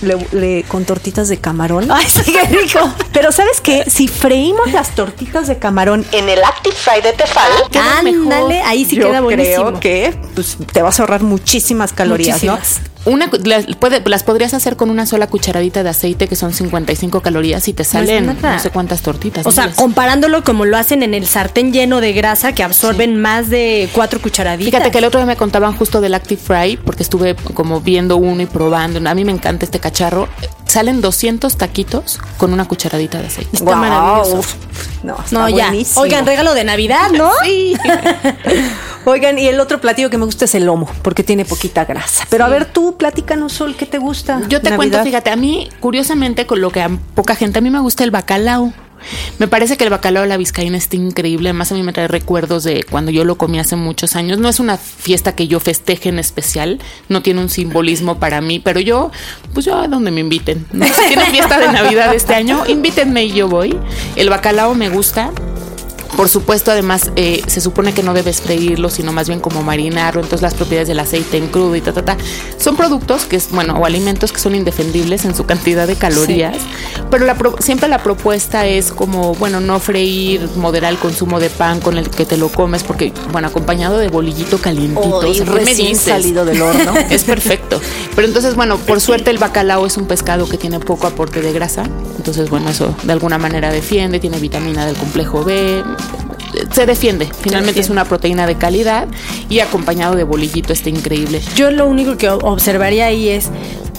le, 0.00 0.62
con 0.64 0.84
tortitas 0.84 1.28
de 1.28 1.38
camarón. 1.38 1.90
Ay, 1.90 2.06
sí, 2.06 2.32
qué 2.32 2.42
rico. 2.44 2.80
Pero 3.12 3.32
¿sabes 3.32 3.60
qué? 3.60 3.84
Si 3.88 4.08
freímos 4.08 4.72
las 4.72 4.94
tortitas 4.94 5.48
de 5.48 5.58
camarón 5.58 6.04
en 6.12 6.28
el 6.28 6.42
Active 6.42 6.74
Fry 6.74 7.00
de 7.00 7.12
Tefal, 7.12 7.50
ándale, 7.74 8.62
ahí 8.62 8.84
sí 8.84 8.96
queda 8.96 9.20
buenísimo. 9.20 9.66
Creo 9.66 9.80
que 9.80 10.14
pues, 10.34 10.56
te 10.72 10.82
vas 10.82 10.98
a 10.98 11.02
ahorrar 11.02 11.22
muchísimas 11.22 11.92
calorías, 11.92 12.42
¿no? 12.44 12.58
Una, 13.08 13.30
las, 13.44 13.66
las 14.04 14.22
podrías 14.22 14.54
hacer 14.54 14.76
con 14.76 14.90
una 14.90 15.06
sola 15.06 15.26
cucharadita 15.26 15.82
de 15.82 15.90
aceite, 15.90 16.28
que 16.28 16.36
son 16.36 16.52
55 16.52 17.20
calorías, 17.20 17.66
y 17.68 17.72
te 17.72 17.84
salen 17.84 18.38
no, 18.40 18.58
sé 18.58 18.70
cuántas 18.70 19.02
tortitas. 19.02 19.46
O 19.46 19.50
sea, 19.50 19.70
comparándolo 19.72 20.44
como 20.44 20.64
lo 20.64 20.76
hacen 20.76 21.02
en 21.02 21.14
el 21.14 21.26
sartén 21.26 21.72
lleno 21.72 22.00
de 22.00 22.12
grasa, 22.12 22.52
que 22.52 22.62
absorben 22.62 23.20
más 23.20 23.48
de 23.48 23.88
cuatro 23.92 24.20
cucharaditas. 24.20 24.70
Fíjate 24.72 24.90
que 24.90 24.98
el 24.98 25.04
otro 25.04 25.20
día 25.20 25.26
me 25.26 25.36
contaban 25.36 25.76
justo 25.76 26.00
del 26.00 26.14
Active 26.14 26.40
Fry, 26.40 26.76
porque 26.76 27.02
estuve 27.02 27.34
como 27.54 27.80
viendo 27.80 28.16
uno 28.16 28.42
y 28.42 28.46
probando. 28.46 29.08
A 29.08 29.14
mí 29.14 29.24
me 29.24 29.32
encanta 29.32 29.64
este 29.64 29.80
cacharro. 29.80 30.28
Salen 30.68 31.00
200 31.00 31.56
taquitos 31.56 32.20
con 32.36 32.52
una 32.52 32.68
cucharadita 32.68 33.20
de 33.20 33.26
aceite. 33.26 33.56
Está 33.56 33.74
maravilloso. 33.74 34.56
No, 35.02 35.16
no 35.30 35.48
ya. 35.48 35.72
Oigan, 35.96 36.26
regalo 36.26 36.52
de 36.54 36.64
Navidad, 36.64 37.10
¿no? 37.10 37.32
Sí. 37.42 37.74
Oigan, 39.06 39.38
y 39.38 39.46
el 39.46 39.58
otro 39.60 39.80
platillo 39.80 40.10
que 40.10 40.18
me 40.18 40.26
gusta 40.26 40.44
es 40.44 40.54
el 40.54 40.66
lomo, 40.66 40.90
porque 41.02 41.24
tiene 41.24 41.46
poquita 41.46 41.86
grasa. 41.86 42.26
Pero 42.28 42.44
a 42.44 42.48
ver, 42.48 42.66
tú, 42.66 42.98
platícanos, 42.98 43.54
Sol, 43.54 43.76
¿qué 43.76 43.86
te 43.86 43.96
gusta? 43.96 44.42
Yo 44.48 44.60
te 44.60 44.76
cuento, 44.76 45.02
fíjate, 45.02 45.30
a 45.30 45.36
mí, 45.36 45.70
curiosamente, 45.80 46.46
con 46.46 46.60
lo 46.60 46.70
que 46.70 46.82
a 46.82 46.90
poca 47.14 47.34
gente, 47.34 47.60
a 47.60 47.62
mí 47.62 47.70
me 47.70 47.80
gusta 47.80 48.04
el 48.04 48.10
bacalao. 48.10 48.74
Me 49.38 49.48
parece 49.48 49.76
que 49.76 49.84
el 49.84 49.90
bacalao 49.90 50.22
de 50.22 50.28
la 50.28 50.36
vizcaína 50.36 50.76
está 50.76 50.96
increíble. 50.96 51.48
Además, 51.48 51.72
a 51.72 51.74
mí 51.74 51.82
me 51.82 51.92
trae 51.92 52.08
recuerdos 52.08 52.64
de 52.64 52.84
cuando 52.88 53.10
yo 53.10 53.24
lo 53.24 53.36
comí 53.36 53.58
hace 53.58 53.76
muchos 53.76 54.16
años. 54.16 54.38
No 54.38 54.48
es 54.48 54.60
una 54.60 54.76
fiesta 54.76 55.34
que 55.34 55.48
yo 55.48 55.60
festeje 55.60 56.08
en 56.08 56.18
especial, 56.18 56.80
no 57.08 57.22
tiene 57.22 57.40
un 57.40 57.48
simbolismo 57.48 58.18
para 58.18 58.40
mí, 58.40 58.58
pero 58.58 58.80
yo, 58.80 59.10
pues 59.54 59.66
yo 59.66 59.76
a 59.76 59.88
donde 59.88 60.10
me 60.10 60.20
inviten. 60.20 60.66
Si 60.72 61.08
tiene 61.08 61.26
fiesta 61.26 61.58
de 61.58 61.68
Navidad 61.68 62.14
este 62.14 62.34
año, 62.34 62.64
invítenme 62.66 63.24
y 63.24 63.32
yo 63.32 63.48
voy. 63.48 63.78
El 64.16 64.30
bacalao 64.30 64.74
me 64.74 64.88
gusta 64.88 65.32
Por 66.18 66.28
supuesto, 66.28 66.72
además, 66.72 67.12
eh, 67.14 67.42
se 67.46 67.60
supone 67.60 67.94
que 67.94 68.02
no 68.02 68.12
debes 68.12 68.40
freírlo, 68.40 68.90
sino 68.90 69.12
más 69.12 69.28
bien 69.28 69.38
como 69.38 69.62
marinarlo. 69.62 70.20
Entonces, 70.20 70.42
las 70.42 70.54
propiedades 70.54 70.88
del 70.88 70.98
aceite 70.98 71.36
en 71.36 71.46
crudo 71.46 71.76
y 71.76 71.80
ta, 71.80 71.92
ta, 71.92 72.04
ta. 72.04 72.16
Son 72.56 72.74
productos 72.74 73.24
que, 73.24 73.36
es, 73.36 73.52
bueno, 73.52 73.78
o 73.78 73.86
alimentos 73.86 74.32
que 74.32 74.40
son 74.40 74.56
indefendibles 74.56 75.24
en 75.24 75.36
su 75.36 75.46
cantidad 75.46 75.86
de 75.86 75.94
calorías. 75.94 76.56
Pero 77.08 77.24
la 77.24 77.36
siempre 77.60 77.88
la 77.88 78.02
propuesta 78.02 78.66
es 78.66 78.90
como, 78.90 79.36
bueno, 79.36 79.60
no 79.60 79.78
freír, 79.78 80.48
moderar 80.56 80.92
el 80.92 80.98
consumo 80.98 81.38
de 81.38 81.50
pan 81.50 81.78
con 81.78 81.96
el 81.96 82.10
que 82.10 82.24
te 82.24 82.36
lo 82.36 82.48
comes, 82.48 82.82
porque, 82.82 83.12
bueno, 83.30 83.46
acompañado 83.46 83.98
de 83.98 84.08
bolillito 84.08 84.58
calientito. 84.58 85.20
Oh, 85.20 85.44
recién 85.44 85.94
salido 85.94 86.44
del 86.44 86.60
horno. 86.60 86.94
es 87.10 87.22
perfecto. 87.22 87.80
Pero 88.16 88.26
entonces, 88.26 88.56
bueno, 88.56 88.76
por 88.76 89.00
suerte 89.00 89.30
el 89.30 89.38
bacalao 89.38 89.86
es 89.86 89.96
un 89.96 90.06
pescado 90.06 90.48
que 90.48 90.58
tiene 90.58 90.80
poco 90.80 91.06
aporte 91.06 91.42
de 91.42 91.52
grasa. 91.52 91.84
Entonces, 92.16 92.50
bueno, 92.50 92.70
eso 92.70 92.92
de 93.04 93.12
alguna 93.12 93.38
manera 93.38 93.70
defiende, 93.70 94.18
tiene 94.18 94.40
vitamina 94.40 94.84
del 94.84 94.96
complejo 94.96 95.44
B, 95.44 95.84
se 96.72 96.86
defiende. 96.86 97.28
Finalmente 97.40 97.80
es 97.80 97.90
una 97.90 98.04
proteína 98.04 98.46
de 98.46 98.56
calidad 98.56 99.08
y 99.48 99.60
acompañado 99.60 100.16
de 100.16 100.24
bolillito 100.24 100.72
está 100.72 100.88
increíble. 100.90 101.40
Yo 101.54 101.70
lo 101.70 101.86
único 101.86 102.16
que 102.16 102.28
observaría 102.28 103.06
ahí 103.06 103.28
es 103.28 103.50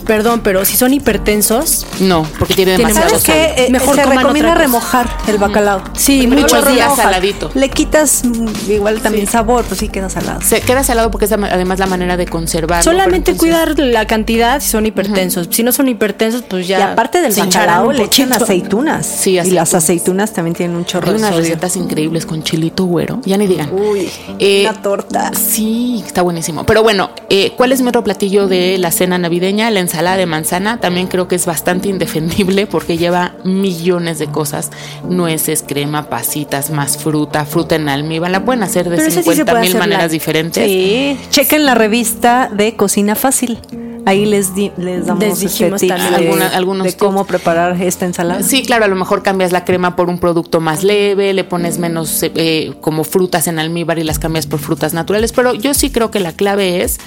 Perdón, 0.10 0.42
pero 0.44 0.66
si 0.66 0.76
son 0.76 0.92
hipertensos. 0.92 1.86
No, 2.00 2.26
porque 2.40 2.56
tiene 2.56 2.72
demasiado 2.72 3.10
¿Sabes 3.10 3.24
qué? 3.26 3.66
Eh, 3.66 3.70
Mejor 3.70 3.96
se 3.96 4.06
recomienda 4.06 4.56
remojar 4.56 5.08
el 5.28 5.38
bacalao. 5.38 5.84
Sí, 5.94 6.26
muchos 6.26 6.68
días 6.68 6.96
saladito. 6.96 7.52
Le 7.54 7.70
quitas 7.70 8.24
mm, 8.26 8.72
igual 8.72 9.02
también 9.02 9.28
sabor, 9.28 9.66
pues 9.66 9.80
sí 9.80 9.88
queda 9.88 10.10
salado. 10.10 10.42
Se 10.42 10.62
queda 10.62 10.84
salado 10.84 11.12
porque 11.12 11.26
es 11.26 11.32
además 11.32 11.78
la 11.78 11.86
manera 11.86 12.18
de 12.18 12.26
conservar. 12.26 12.84
Solamente 12.84 13.38
cuidar 13.38 13.78
la 13.78 14.08
cantidad 14.08 14.60
si 14.62 14.70
son 14.70 14.88
hipertensos. 14.88 15.48
Si 15.52 15.62
no 15.62 15.72
son 15.72 15.88
hipertensos, 15.88 16.42
pues 16.42 16.68
ya. 16.68 16.80
Y 16.80 16.82
aparte 16.82 17.22
del 17.22 17.36
bacalao 17.36 17.92
le 17.92 18.06
echan 18.06 18.34
aceitunas. 18.34 19.06
Sí, 19.06 19.38
Y 19.38 19.52
las 19.52 19.76
aceitunas 19.76 20.34
también 20.34 20.56
tienen 20.56 20.76
un 20.76 20.86
chorro 20.86 21.12
Hay 21.12 21.18
unas 21.18 21.36
recetas 21.36 21.76
increíbles 21.76 22.26
con 22.26 22.42
chilito 22.42 22.86
güero. 22.86 23.22
Ya 23.26 23.38
ni 23.38 23.46
digan. 23.46 23.70
Uy, 23.72 24.10
eh, 24.40 24.66
una 24.68 24.82
torta. 24.82 25.32
Sí, 25.36 26.04
está 26.04 26.24
buenísimo. 26.24 26.66
Pero 26.66 26.82
bueno, 26.82 27.12
eh, 27.30 27.54
¿cuál 27.56 27.74
es 27.74 27.84
mi 27.84 27.90
otro 27.90 28.04
platillo 28.04 28.48
de 28.48 28.80
la 28.80 28.90
cena 28.90 29.20
navideña? 29.20 29.70
La 29.70 29.82
ensalada 29.82 29.99
ensalada 30.00 30.18
de 30.18 30.26
manzana 30.26 30.80
también 30.80 31.08
creo 31.08 31.28
que 31.28 31.36
es 31.36 31.46
bastante 31.46 31.90
indefendible 31.90 32.68
porque 32.68 32.98
lleva 32.98 33.34
millones 33.44 34.18
de 34.18 34.28
cosas, 34.28 34.72
nueces, 35.04 35.62
crema, 35.68 36.10
pasitas, 36.10 36.72
más 36.72 36.98
fruta, 36.98 37.44
fruta 37.46 37.76
en 37.76 37.90
almíbar. 37.90 38.32
La 38.32 38.46
pueden 38.46 38.64
hacer 38.64 38.90
de 38.90 39.12
50 39.12 39.60
mil 39.60 39.76
maneras 39.78 40.12
diferentes. 40.12 40.64
Sí, 40.66 41.20
chequen 41.32 41.66
la 41.66 41.76
revista 41.76 42.50
de 42.54 42.78
Cocina 42.78 43.16
Fácil. 43.16 43.60
Ahí 44.06 44.26
les, 44.26 44.52
les 44.56 45.06
damos 45.06 45.24
les 45.24 45.44
este 45.44 45.70
tips 45.70 45.82
de, 45.82 46.50
algunos 46.54 46.88
de 46.88 46.94
cómo 46.94 47.26
preparar 47.26 47.80
esta 47.82 48.06
ensalada. 48.06 48.42
Sí, 48.42 48.64
claro, 48.64 48.86
a 48.86 48.88
lo 48.88 48.96
mejor 48.96 49.22
cambias 49.22 49.52
la 49.52 49.66
crema 49.66 49.98
por 49.98 50.10
un 50.10 50.18
producto 50.18 50.62
más 50.62 50.86
leve, 50.86 51.34
le 51.34 51.44
pones 51.44 51.78
menos 51.78 52.24
eh, 52.24 52.74
como 52.80 53.04
frutas 53.04 53.48
en 53.48 53.60
almíbar 53.60 54.00
y 54.00 54.04
las 54.04 54.18
cambias 54.18 54.48
por 54.48 54.60
frutas 54.60 54.94
naturales, 54.94 55.34
pero 55.34 55.54
yo 55.54 55.74
sí 55.74 55.90
creo 55.92 56.10
que 56.10 56.22
la 56.22 56.32
clave 56.32 56.82
es 56.82 57.00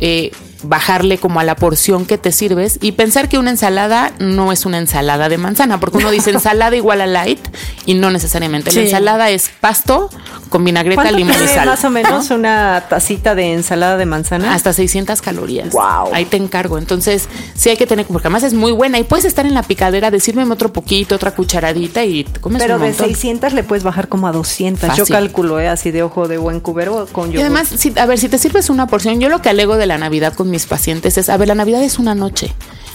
eh, 0.00 0.32
bajarle 0.62 1.18
como 1.18 1.40
a 1.40 1.44
la 1.44 1.56
porción 1.56 2.06
que 2.06 2.18
te 2.18 2.32
sirves 2.32 2.78
y 2.82 2.92
pensar 2.92 3.28
que 3.28 3.38
una 3.38 3.50
ensalada 3.50 4.12
no 4.18 4.52
es 4.52 4.66
una 4.66 4.78
ensalada 4.78 5.28
de 5.28 5.38
manzana, 5.38 5.80
porque 5.80 5.98
uno 5.98 6.10
dice 6.10 6.30
ensalada 6.34 6.76
igual 6.76 7.00
a 7.00 7.06
light 7.06 7.40
y 7.86 7.94
no 7.94 8.10
necesariamente. 8.10 8.72
La 8.72 8.82
ensalada 8.82 9.30
es 9.30 9.50
pasto 9.60 10.10
con 10.48 10.64
vinagreta, 10.64 11.10
limón 11.12 11.36
y 11.42 11.48
sal. 11.48 11.66
Más 11.66 11.84
o 11.84 11.90
menos 11.90 12.30
una 12.30 12.84
tacita 12.88 13.34
de 13.34 13.54
ensalada 13.54 13.96
de 13.96 14.06
manzana. 14.06 14.54
Hasta 14.54 14.72
600 14.72 15.22
calorías. 15.22 15.70
Wow. 15.70 16.12
Ahí 16.12 16.24
te 16.24 16.36
encargo. 16.36 16.78
Entonces, 16.78 17.28
sí 17.54 17.70
hay 17.70 17.76
que 17.76 17.86
tener, 17.86 18.06
porque 18.06 18.28
además 18.28 18.42
es 18.42 18.54
muy 18.54 18.72
buena 18.72 18.98
y 18.98 19.04
puedes 19.04 19.24
estar 19.24 19.46
en 19.46 19.54
la 19.54 19.62
picadera, 19.62 20.10
decirme 20.10 20.44
otro 20.50 20.72
poquito, 20.72 21.14
otra 21.14 21.32
cucharadita 21.32 22.04
y 22.04 22.24
te 22.24 22.40
comes 22.40 22.62
Pero 22.62 22.76
un 22.76 22.82
de 22.82 22.92
600 22.92 23.52
le 23.52 23.62
puedes 23.62 23.84
bajar 23.84 24.08
como 24.08 24.26
a 24.26 24.32
200. 24.32 24.96
Yo 24.96 25.06
calculo, 25.06 25.60
¿eh? 25.60 25.68
así 25.68 25.90
de 25.90 26.02
ojo 26.02 26.28
de 26.28 26.38
buen 26.38 26.60
cubero 26.60 27.06
con 27.12 27.26
yogur. 27.26 27.38
Y 27.38 27.40
además, 27.42 27.68
si, 27.68 27.92
a 27.98 28.06
ver, 28.06 28.18
si 28.18 28.28
te 28.28 28.38
sirves 28.38 28.70
una 28.70 28.86
porción, 28.86 29.20
yo 29.20 29.28
lo 29.28 29.40
que 29.40 29.48
alego 29.48 29.76
de 29.76 29.86
la 29.86 29.98
Navidad 29.98 30.34
con 30.34 30.49
mis 30.50 30.66
pacientes 30.66 31.16
es, 31.18 31.28
a 31.28 31.36
ver, 31.36 31.48
la 31.48 31.54
Navidad 31.54 31.82
es 31.82 31.98
una 31.98 32.14
noche, 32.14 32.52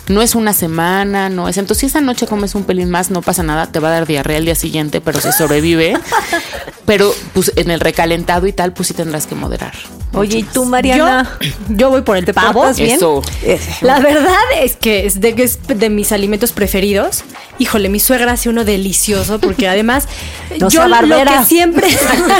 no 0.08 0.22
es 0.22 0.36
una 0.36 0.54
semana, 0.54 1.30
no 1.30 1.50
es. 1.50 1.58
Entonces, 1.58 1.82
si 1.82 1.86
esa 1.88 2.02
noche 2.02 2.28
comes 2.28 2.56
un 2.56 2.64
pelín 2.64 2.90
más, 2.90 3.10
no 3.10 3.22
pasa 3.22 3.44
nada, 3.44 3.68
te 3.68 3.80
va 3.80 3.90
a 3.90 3.92
dar 3.92 4.08
diarrea 4.08 4.38
el 4.38 4.46
día 4.46 4.56
siguiente, 4.56 5.02
pero 5.02 5.20
se 5.20 5.32
sobrevive. 5.32 5.98
pero 6.86 7.14
pues 7.34 7.52
en 7.56 7.72
el 7.72 7.80
recalentado 7.80 8.46
y 8.48 8.54
tal, 8.54 8.74
pues 8.74 8.90
sí 8.90 8.94
tendrás 8.94 9.26
que 9.26 9.36
moderar. 9.36 9.74
Oye, 10.14 10.40
¿y 10.40 10.44
tú, 10.44 10.66
Mariana? 10.66 11.38
Yo, 11.70 11.90
voy 11.90 12.02
por 12.02 12.18
el 12.18 12.26
pavo. 12.34 12.72
bien? 12.74 12.96
Eso. 12.96 13.22
La 13.82 14.00
verdad 14.00 14.36
es 14.62 14.76
que 14.76 15.06
es 15.06 15.20
de, 15.20 15.36
es 15.38 15.60
de 15.68 15.90
mis 15.90 16.12
alimentos 16.12 16.52
preferidos. 16.52 17.24
Híjole, 17.58 17.90
mi 17.90 18.00
suegra 18.00 18.34
hace 18.34 18.50
uno 18.50 18.66
delicioso 18.66 19.40
porque 19.40 19.68
además 19.68 20.08
yo 20.70 20.88
lo 20.88 21.24
que 21.24 21.46
siempre 21.46 21.88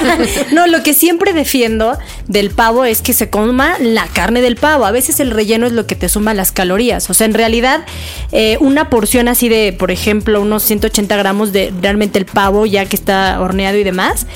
no, 0.52 0.68
lo 0.68 0.84
que 0.84 0.94
siempre 0.94 1.34
defiendo 1.34 1.98
del 2.28 2.50
pavo 2.52 2.86
es 2.86 3.02
que 3.02 3.14
se 3.14 3.30
coma 3.30 3.78
la 3.80 4.08
carne 4.08 4.42
del 4.42 4.56
pavo. 4.56 4.86
A 4.86 4.92
veces 4.92 5.20
el 5.20 5.32
relleno 5.32 5.68
es 5.68 5.74
lo 5.74 5.88
que 5.88 5.96
te 5.96 6.10
suma 6.10 6.34
las 6.34 6.52
calorías. 6.52 7.10
O 7.10 7.14
sea, 7.14 7.26
en 7.26 7.34
realidad 7.34 7.86
eh, 8.32 8.58
una 8.60 8.90
porción 8.90 9.28
así 9.28 9.50
de, 9.50 9.74
por 9.74 9.92
ejemplo, 9.92 10.42
unos 10.42 10.64
180 10.64 11.16
gramos 11.16 11.54
de 11.54 11.74
realmente 11.82 12.20
el 12.20 12.26
pavo 12.26 12.66
ya 12.66 12.86
que 12.86 12.96
está 12.96 13.40
horneado 13.40 13.78
y 13.78 13.84
demás, 13.84 14.28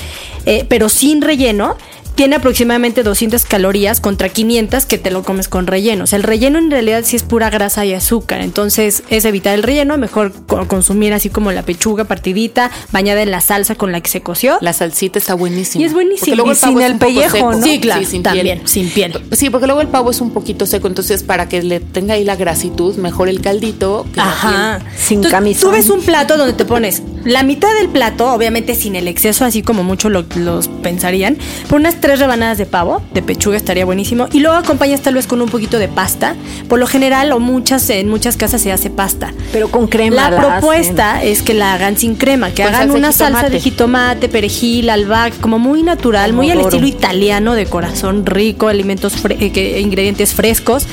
eh, 0.45 0.65
pero 0.69 0.89
sin 0.89 1.21
relleno 1.21 1.77
tiene 2.19 2.35
aproximadamente 2.35 3.01
200 3.01 3.45
calorías 3.45 4.01
contra 4.01 4.27
500 4.27 4.85
que 4.85 4.97
te 4.97 5.09
lo 5.09 5.23
comes 5.23 5.47
con 5.47 5.67
relleno. 5.67 6.03
O 6.03 6.05
sea, 6.05 6.17
el 6.17 6.23
relleno 6.23 6.59
en 6.59 6.69
realidad 6.69 7.03
sí 7.05 7.15
es 7.15 7.23
pura 7.23 7.49
grasa 7.49 7.85
y 7.85 7.93
azúcar. 7.93 8.41
Entonces 8.41 9.03
es 9.09 9.23
evitar 9.23 9.55
el 9.55 9.63
relleno, 9.63 9.97
mejor 9.97 10.33
consumir 10.67 11.13
así 11.13 11.29
como 11.29 11.53
la 11.53 11.61
pechuga 11.61 12.03
partidita, 12.03 12.71
bañada 12.91 13.21
en 13.21 13.31
la 13.31 13.39
salsa 13.39 13.75
con 13.75 13.93
la 13.93 14.01
que 14.01 14.09
se 14.09 14.19
coció. 14.19 14.57
La 14.59 14.73
salsita 14.73 15.17
está 15.17 15.33
buenísima. 15.33 15.81
Y 15.81 15.85
es 15.85 15.93
buenísima. 15.93 16.43
Y 16.51 16.55
sin 16.55 16.81
el 16.81 16.97
pellejo, 16.97 17.53
¿no? 17.53 17.61
Sí, 17.61 17.79
claro, 17.79 18.05
sin 18.05 18.21
también, 18.21 18.63
sin 18.67 18.89
piel. 18.89 19.17
Sí, 19.31 19.49
porque 19.49 19.67
luego 19.67 19.79
el 19.79 19.87
pavo 19.87 20.11
es 20.11 20.19
un 20.19 20.31
poquito 20.31 20.65
seco, 20.65 20.89
entonces 20.89 21.23
para 21.23 21.47
que 21.47 21.63
le 21.63 21.79
tenga 21.79 22.15
ahí 22.15 22.25
la 22.25 22.35
grasitud, 22.35 22.97
mejor 22.97 23.29
el 23.29 23.39
caldito 23.39 24.05
que 24.13 24.19
Ajá. 24.19 24.81
Sin 24.97 25.23
camisa. 25.23 25.61
Tú 25.61 25.71
ves 25.71 25.89
un 25.89 26.01
plato 26.01 26.35
donde 26.35 26.51
te 26.51 26.65
pones 26.65 27.01
la 27.23 27.43
mitad 27.43 27.73
del 27.75 27.89
plato, 27.89 28.33
obviamente 28.33 28.75
sin 28.75 28.95
el 28.95 29.07
exceso, 29.07 29.45
así 29.45 29.61
como 29.61 29.83
muchos 29.83 30.11
lo, 30.11 30.25
los 30.35 30.67
pensarían, 30.67 31.37
por 31.69 31.79
unas 31.79 31.99
tres 32.01 32.08
rebanadas 32.17 32.57
de 32.57 32.65
pavo, 32.65 33.01
de 33.13 33.21
pechuga 33.21 33.57
estaría 33.57 33.85
buenísimo. 33.85 34.27
Y 34.31 34.39
luego 34.39 34.57
acompañas 34.57 35.01
tal 35.01 35.13
vez 35.13 35.27
con 35.27 35.41
un 35.41 35.49
poquito 35.49 35.77
de 35.77 35.87
pasta. 35.87 36.35
Por 36.67 36.79
lo 36.79 36.87
general, 36.87 37.31
o 37.31 37.39
muchas, 37.39 37.89
en 37.89 38.09
muchas 38.09 38.37
casas 38.37 38.61
se 38.61 38.71
hace 38.71 38.89
pasta. 38.89 39.33
Pero 39.51 39.69
con 39.69 39.87
crema. 39.87 40.31
La, 40.31 40.39
propuesta 40.39 41.23
es 41.23 41.41
que 41.41 41.53
la 41.53 41.73
hagan 41.73 41.97
sin 41.97 42.15
crema, 42.15 42.51
que 42.51 42.63
hagan 42.63 42.91
una 42.91 43.11
salsa 43.11 43.49
de 43.49 43.59
jitomate, 43.59 44.29
perejil, 44.29 44.89
albahaca, 44.89 45.35
como 45.41 45.59
muy 45.59 45.83
natural, 45.83 46.33
muy 46.33 46.49
al 46.49 46.61
estilo 46.61 46.87
italiano, 46.87 47.53
de 47.53 47.65
corazón 47.65 48.25
rico, 48.25 48.67
alimentos, 48.67 49.13
eh, 49.29 49.79
ingredientes 49.79 50.33
frescos 50.33 50.87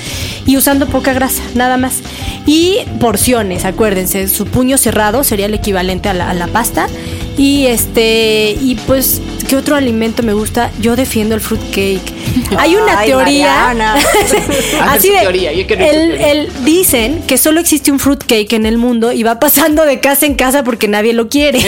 y 0.44 0.56
usando 0.56 0.86
poca 0.86 1.12
grasa, 1.12 1.42
nada 1.54 1.76
más. 1.76 2.00
Y 2.46 2.78
porciones, 3.00 3.64
acuérdense, 3.64 4.28
su 4.28 4.46
puño 4.46 4.78
cerrado 4.78 5.24
sería 5.24 5.46
el 5.46 5.54
equivalente 5.54 6.08
a 6.08 6.14
la, 6.14 6.30
a 6.30 6.34
la 6.34 6.46
pasta. 6.48 6.88
Y 7.36 7.66
este, 7.66 8.56
y 8.60 8.76
pues 8.86 9.20
¿Qué 9.48 9.54
otro 9.54 9.76
alimento 9.76 10.24
me 10.24 10.32
gusta? 10.32 10.72
Yo 10.80 10.96
defiendo 10.96 11.36
el 11.36 11.40
fruit 11.40 11.62
cake. 11.70 12.12
Hay 12.58 12.74
una 12.74 13.04
teoría. 13.04 13.70
así 14.88 15.10
de. 15.10 15.20
Teoría. 15.20 15.52
el, 15.52 16.50
dicen 16.64 17.22
que 17.26 17.38
solo 17.38 17.60
existe 17.60 17.92
un 17.92 18.00
fruit 18.00 18.24
cake 18.24 18.54
en 18.54 18.66
el 18.66 18.76
mundo 18.76 19.12
y 19.12 19.22
va 19.22 19.38
pasando 19.38 19.84
de 19.84 20.00
casa 20.00 20.26
en 20.26 20.34
casa 20.34 20.64
porque 20.64 20.88
nadie 20.88 21.12
lo 21.12 21.28
quiere. 21.28 21.60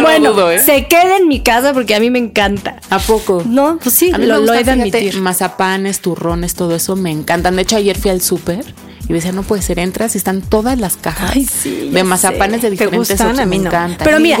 bueno, 0.00 0.50
¿eh? 0.50 0.58
se 0.58 0.86
queda 0.86 1.18
en 1.18 1.28
mi 1.28 1.40
casa 1.40 1.72
porque 1.72 1.94
a 1.94 2.00
mí 2.00 2.10
me 2.10 2.18
encanta. 2.18 2.80
¿A 2.90 2.98
poco? 2.98 3.44
No, 3.46 3.78
pues 3.80 3.94
sí, 3.94 4.10
lo, 4.10 4.40
lo 4.40 4.54
he 4.54 4.64
de 4.64 4.72
admitir. 4.72 5.20
Mazapanes, 5.20 6.00
turrones, 6.00 6.54
todo 6.54 6.74
eso 6.74 6.96
me 6.96 7.12
encantan. 7.12 7.54
De 7.54 7.62
hecho, 7.62 7.76
ayer 7.76 7.96
fui 7.96 8.10
al 8.10 8.20
súper 8.20 8.64
y 9.08 9.12
decía, 9.12 9.32
no 9.32 9.42
puede 9.42 9.62
ser, 9.62 9.78
entras 9.78 10.14
y 10.14 10.18
están 10.18 10.40
todas 10.40 10.78
las 10.78 10.96
cajas 10.96 11.34
de 11.64 12.04
mazapanes 12.04 12.62
de 12.62 12.70
diferentes 12.70 13.10
gustan? 13.10 13.38
A 13.38 13.46
mí 13.46 13.58
me 13.58 13.66
encanta. 13.66 14.04
Pero 14.04 14.20
mira, 14.20 14.38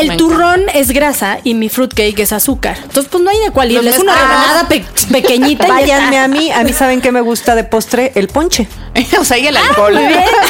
el 0.00 0.16
turrón 0.16 0.62
es 0.72 0.90
grasa 0.90 1.38
y 1.44 1.54
mi 1.54 1.68
fruitcake 1.68 2.18
es 2.20 2.32
azúcar. 2.32 2.78
Entonces, 2.82 3.08
pues 3.10 3.22
no 3.22 3.30
hay 3.30 3.38
de 3.40 3.50
cuál 3.50 3.72
ir. 3.72 3.86
Es 3.86 3.98
una 3.98 4.14
rebanada 4.14 4.68
pequeñita. 4.68 5.66
Váyanme 5.66 6.18
a 6.18 6.28
mí. 6.28 6.50
A 6.50 6.62
mí, 6.62 6.72
¿saben 6.72 7.00
qué 7.00 7.12
me 7.12 7.20
gusta 7.20 7.54
de 7.54 7.64
postre? 7.64 8.12
El 8.14 8.28
ponche. 8.28 8.68
o 9.20 9.24
sea, 9.24 9.38
y 9.38 9.46
el 9.46 9.56
alcohol. 9.56 9.98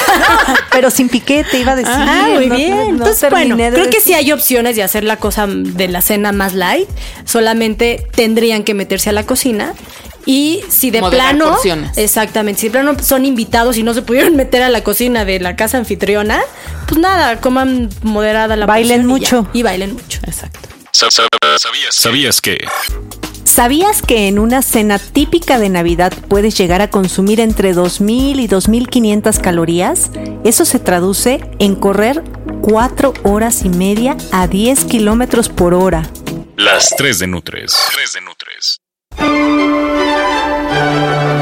Pero 0.73 0.90
sin 0.90 1.08
piquete, 1.08 1.58
iba 1.58 1.73
a 1.73 1.76
decir. 1.76 1.92
Ah, 1.94 2.28
muy 2.35 2.49
bien. 2.49 2.80
Entonces, 2.90 3.30
bueno, 3.30 3.56
creo 3.56 3.90
que 3.90 4.00
sí 4.00 4.14
hay 4.14 4.32
opciones 4.32 4.76
de 4.76 4.82
hacer 4.82 5.04
la 5.04 5.16
cosa 5.16 5.46
de 5.46 5.88
la 5.88 6.02
cena 6.02 6.32
más 6.32 6.54
light. 6.54 6.88
Solamente 7.25 8.06
tendrían 8.14 8.62
que 8.62 8.75
meterse 8.75 9.11
a 9.11 9.12
la 9.12 9.25
cocina 9.25 9.75
y 10.26 10.62
si 10.68 10.90
de 10.90 11.00
plano, 11.00 11.56
exactamente, 11.95 12.61
si 12.61 12.66
de 12.66 12.73
plano 12.73 12.97
son 13.02 13.25
invitados 13.25 13.78
y 13.78 13.85
no 13.85 13.95
se 13.95 14.02
pudieron 14.02 14.37
meter 14.37 14.62
a 14.62 14.68
la 14.68 14.83
cocina 14.83 15.25
de 15.25 15.38
la 15.40 15.56
casa 15.56 15.78
anfitriona, 15.78 16.40
pues 16.88 17.00
nada, 17.00 17.40
coman 17.40 17.88
moderada 18.02 18.56
la 18.56 18.66
Bailen 18.66 19.06
mucho. 19.06 19.49
Y, 19.52 19.62
bailen 19.62 19.95
mucho. 19.95 20.18
Exacto. 20.26 20.68
¿Sabías? 20.92 21.95
¿Sabías 21.95 22.40
que? 22.40 22.59
¿Sabías 23.45 24.02
que 24.02 24.28
en 24.28 24.38
una 24.38 24.61
cena 24.61 24.99
típica 24.99 25.59
de 25.59 25.68
Navidad 25.68 26.12
puedes 26.28 26.59
llegar 26.59 26.83
a 26.83 26.90
consumir 26.90 27.40
entre 27.40 27.75
2.000 27.75 28.40
y 28.40 28.49
2.500 28.49 29.40
calorías? 29.40 30.11
Eso 30.45 30.64
se 30.64 30.78
traduce 30.78 31.40
en 31.59 31.75
correr 31.76 32.23
4 32.62 33.14
horas 33.23 33.64
y 33.64 33.68
media 33.68 34.16
a 34.33 34.47
10 34.47 34.85
kilómetros 34.85 35.49
por 35.49 35.73
hora. 35.75 36.02
Las 36.56 36.90
3 36.97 37.18
de 37.21 37.26
Nutres. 37.28 37.75
3 37.95 38.12
de 38.12 38.21
Nutres. 38.23 39.86
Thank 40.76 41.30
you. 41.30 41.36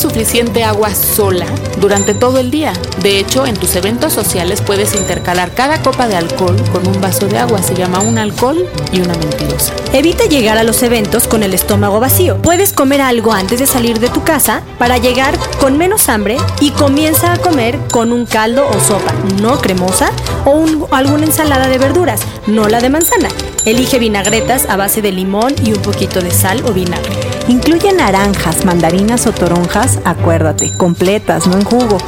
Suficiente 0.00 0.64
agua 0.64 0.94
sola 0.94 1.44
durante 1.78 2.14
todo 2.14 2.38
el 2.38 2.50
día. 2.50 2.72
De 3.02 3.18
hecho, 3.18 3.44
en 3.44 3.54
tus 3.54 3.76
eventos 3.76 4.14
sociales 4.14 4.62
puedes 4.62 4.94
intercalar 4.94 5.52
cada 5.52 5.82
copa 5.82 6.08
de 6.08 6.16
alcohol 6.16 6.56
con 6.72 6.86
un 6.88 6.98
vaso 7.02 7.26
de 7.26 7.36
agua. 7.36 7.62
Se 7.62 7.74
llama 7.74 8.00
un 8.00 8.16
alcohol 8.16 8.66
y 8.92 9.02
una 9.02 9.12
mentirosa. 9.12 9.74
Evita 9.92 10.24
llegar 10.24 10.56
a 10.56 10.62
los 10.62 10.82
eventos 10.82 11.28
con 11.28 11.42
el 11.42 11.52
estómago 11.52 12.00
vacío. 12.00 12.40
Puedes 12.40 12.72
comer 12.72 13.02
algo 13.02 13.34
antes 13.34 13.58
de 13.58 13.66
salir 13.66 14.00
de 14.00 14.08
tu 14.08 14.24
casa 14.24 14.62
para 14.78 14.96
llegar 14.96 15.38
con 15.60 15.76
menos 15.76 16.08
hambre 16.08 16.38
y 16.60 16.70
comienza 16.70 17.34
a 17.34 17.38
comer 17.38 17.78
con 17.92 18.10
un 18.10 18.24
caldo 18.24 18.66
o 18.66 18.80
sopa 18.80 19.12
no 19.42 19.58
cremosa 19.60 20.12
o 20.46 20.64
alguna 20.92 21.26
ensalada 21.26 21.68
de 21.68 21.76
verduras, 21.76 22.22
no 22.46 22.68
la 22.68 22.80
de 22.80 22.88
manzana. 22.88 23.28
Elige 23.66 23.98
vinagretas 23.98 24.64
a 24.70 24.76
base 24.76 25.02
de 25.02 25.12
limón 25.12 25.54
y 25.62 25.74
un 25.74 25.82
poquito 25.82 26.22
de 26.22 26.30
sal 26.30 26.62
o 26.64 26.72
vinagre. 26.72 27.29
Incluye 27.50 27.92
naranjas, 27.92 28.64
mandarinas 28.64 29.26
o 29.26 29.32
toronjas, 29.32 29.98
acuérdate, 30.04 30.70
completas, 30.76 31.48
no 31.48 31.56
en 31.56 31.64
jugo 31.64 31.98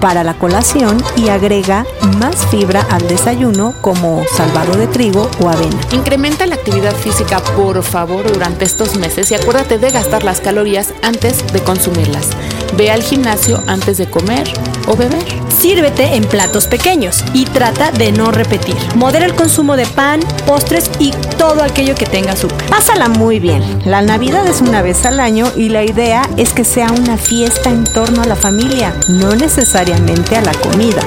para 0.00 0.22
la 0.22 0.34
colación 0.34 0.96
y 1.16 1.28
agrega 1.28 1.84
más 2.20 2.46
fibra 2.46 2.86
al 2.88 3.08
desayuno 3.08 3.74
como 3.80 4.22
salvado 4.32 4.76
de 4.76 4.86
trigo 4.86 5.28
o 5.42 5.48
avena. 5.48 5.80
Incrementa 5.90 6.46
la 6.46 6.54
actividad 6.54 6.94
física 6.94 7.40
por 7.56 7.82
favor 7.82 8.32
durante 8.32 8.64
estos 8.64 8.96
meses 8.96 9.28
y 9.32 9.34
acuérdate 9.34 9.78
de 9.78 9.90
gastar 9.90 10.22
las 10.22 10.40
calorías 10.40 10.94
antes 11.02 11.52
de 11.52 11.58
consumirlas. 11.64 12.28
Ve 12.76 12.92
al 12.92 13.02
gimnasio 13.02 13.60
antes 13.66 13.98
de 13.98 14.08
comer 14.08 14.52
o 14.86 14.94
beber. 14.94 15.41
Sírvete 15.62 16.16
en 16.16 16.24
platos 16.24 16.66
pequeños 16.66 17.24
y 17.32 17.44
trata 17.44 17.92
de 17.92 18.10
no 18.10 18.32
repetir. 18.32 18.74
Modera 18.96 19.26
el 19.26 19.36
consumo 19.36 19.76
de 19.76 19.86
pan, 19.86 20.18
postres 20.44 20.90
y 20.98 21.12
todo 21.38 21.62
aquello 21.62 21.94
que 21.94 22.04
tenga 22.04 22.32
azúcar. 22.32 22.66
Pásala 22.68 23.06
muy 23.06 23.38
bien. 23.38 23.62
La 23.84 24.02
Navidad 24.02 24.44
es 24.48 24.60
una 24.60 24.82
vez 24.82 25.06
al 25.06 25.20
año 25.20 25.46
y 25.54 25.68
la 25.68 25.84
idea 25.84 26.28
es 26.36 26.52
que 26.52 26.64
sea 26.64 26.90
una 26.90 27.16
fiesta 27.16 27.70
en 27.70 27.84
torno 27.84 28.22
a 28.22 28.26
la 28.26 28.34
familia, 28.34 28.92
no 29.06 29.36
necesariamente 29.36 30.34
a 30.34 30.42
la 30.42 30.52
comida. 30.52 31.00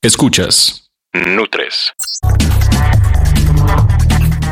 Escuchas. 0.00 0.88
Nutres. 1.12 1.92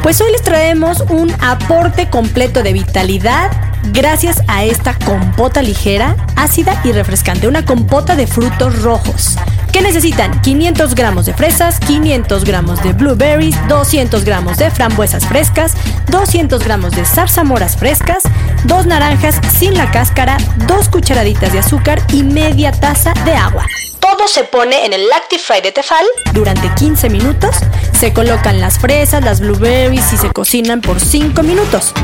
Pues 0.07 0.21
hoy 0.21 0.31
les 0.31 0.43
traemos 0.43 1.01
un 1.09 1.35
aporte 1.43 2.09
completo 2.09 2.63
de 2.63 2.73
vitalidad 2.73 3.51
gracias 3.93 4.41
a 4.47 4.63
esta 4.63 4.97
compota 5.01 5.63
ligera, 5.63 6.15
ácida 6.37 6.81
y 6.85 6.93
refrescante. 6.93 7.49
Una 7.49 7.65
compota 7.65 8.15
de 8.15 8.29
frutos 8.29 8.83
rojos. 8.83 9.37
¿Qué 9.73 9.81
necesitan? 9.81 10.41
500 10.43 10.95
gramos 10.95 11.27
de 11.27 11.35
fresas, 11.35 11.81
500 11.81 12.45
gramos 12.45 12.85
de 12.85 12.93
blueberries, 12.93 13.57
200 13.67 14.25
gramos 14.25 14.59
de 14.59 14.71
frambuesas 14.71 15.27
frescas, 15.27 15.75
200 16.09 16.63
gramos 16.63 16.93
de 16.93 17.05
zarzamoras 17.05 17.77
frescas, 17.77 18.23
dos 18.63 18.87
naranjas 18.87 19.41
sin 19.59 19.77
la 19.77 19.91
cáscara, 19.91 20.37
dos 20.69 20.89
cucharaditas 20.89 21.53
de 21.53 21.59
azúcar 21.59 22.01
y 22.13 22.23
media 22.23 22.71
taza 22.71 23.13
de 23.25 23.35
agua. 23.35 23.67
Todo 23.99 24.29
se 24.29 24.45
pone 24.45 24.87
en 24.87 24.93
el 24.93 25.09
Lactifry 25.09 25.61
de 25.63 25.73
Tefal 25.73 26.07
durante 26.33 26.73
15 26.77 27.11
minutos. 27.11 27.57
Se 27.99 28.13
colocan 28.13 28.61
las 28.61 28.79
fresas, 28.79 29.25
las 29.25 29.41
blueberries 29.41 30.13
y 30.13 30.19
se 30.19 30.31
cocinan 30.31 30.83
por 30.83 31.01
5 31.01 31.43
minutos. 31.43 31.95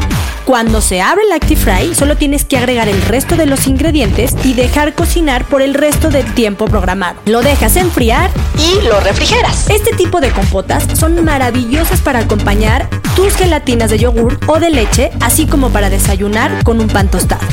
Cuando 0.46 0.80
se 0.80 1.02
abre 1.02 1.24
el 1.24 1.28
Lactifry, 1.28 1.94
solo 1.94 2.16
tienes 2.16 2.46
que 2.46 2.56
agregar 2.56 2.88
el 2.88 3.00
resto 3.02 3.36
de 3.36 3.44
los 3.44 3.66
ingredientes 3.66 4.34
y 4.42 4.54
dejar 4.54 4.94
cocinar 4.94 5.44
por 5.44 5.60
el 5.60 5.74
resto 5.74 6.08
del 6.08 6.32
tiempo 6.32 6.64
programado. 6.64 7.20
Lo 7.26 7.42
dejas 7.42 7.76
enfriar 7.76 8.30
y 8.58 8.80
lo 8.86 9.00
refrigeras. 9.00 9.68
Este 9.68 9.94
tipo 9.94 10.22
de 10.22 10.30
compotas 10.30 10.98
son 10.98 11.22
maravillosas 11.24 12.00
para 12.00 12.20
acompañar 12.20 12.88
tus 13.14 13.36
gelatinas 13.36 13.90
de 13.90 13.98
yogur 13.98 14.40
o 14.46 14.58
de 14.58 14.70
leche, 14.70 15.10
así 15.20 15.46
como 15.46 15.68
para 15.68 15.90
desayunar 15.90 16.64
con 16.64 16.80
un 16.80 16.88
pan 16.88 17.10
tostado. 17.10 17.46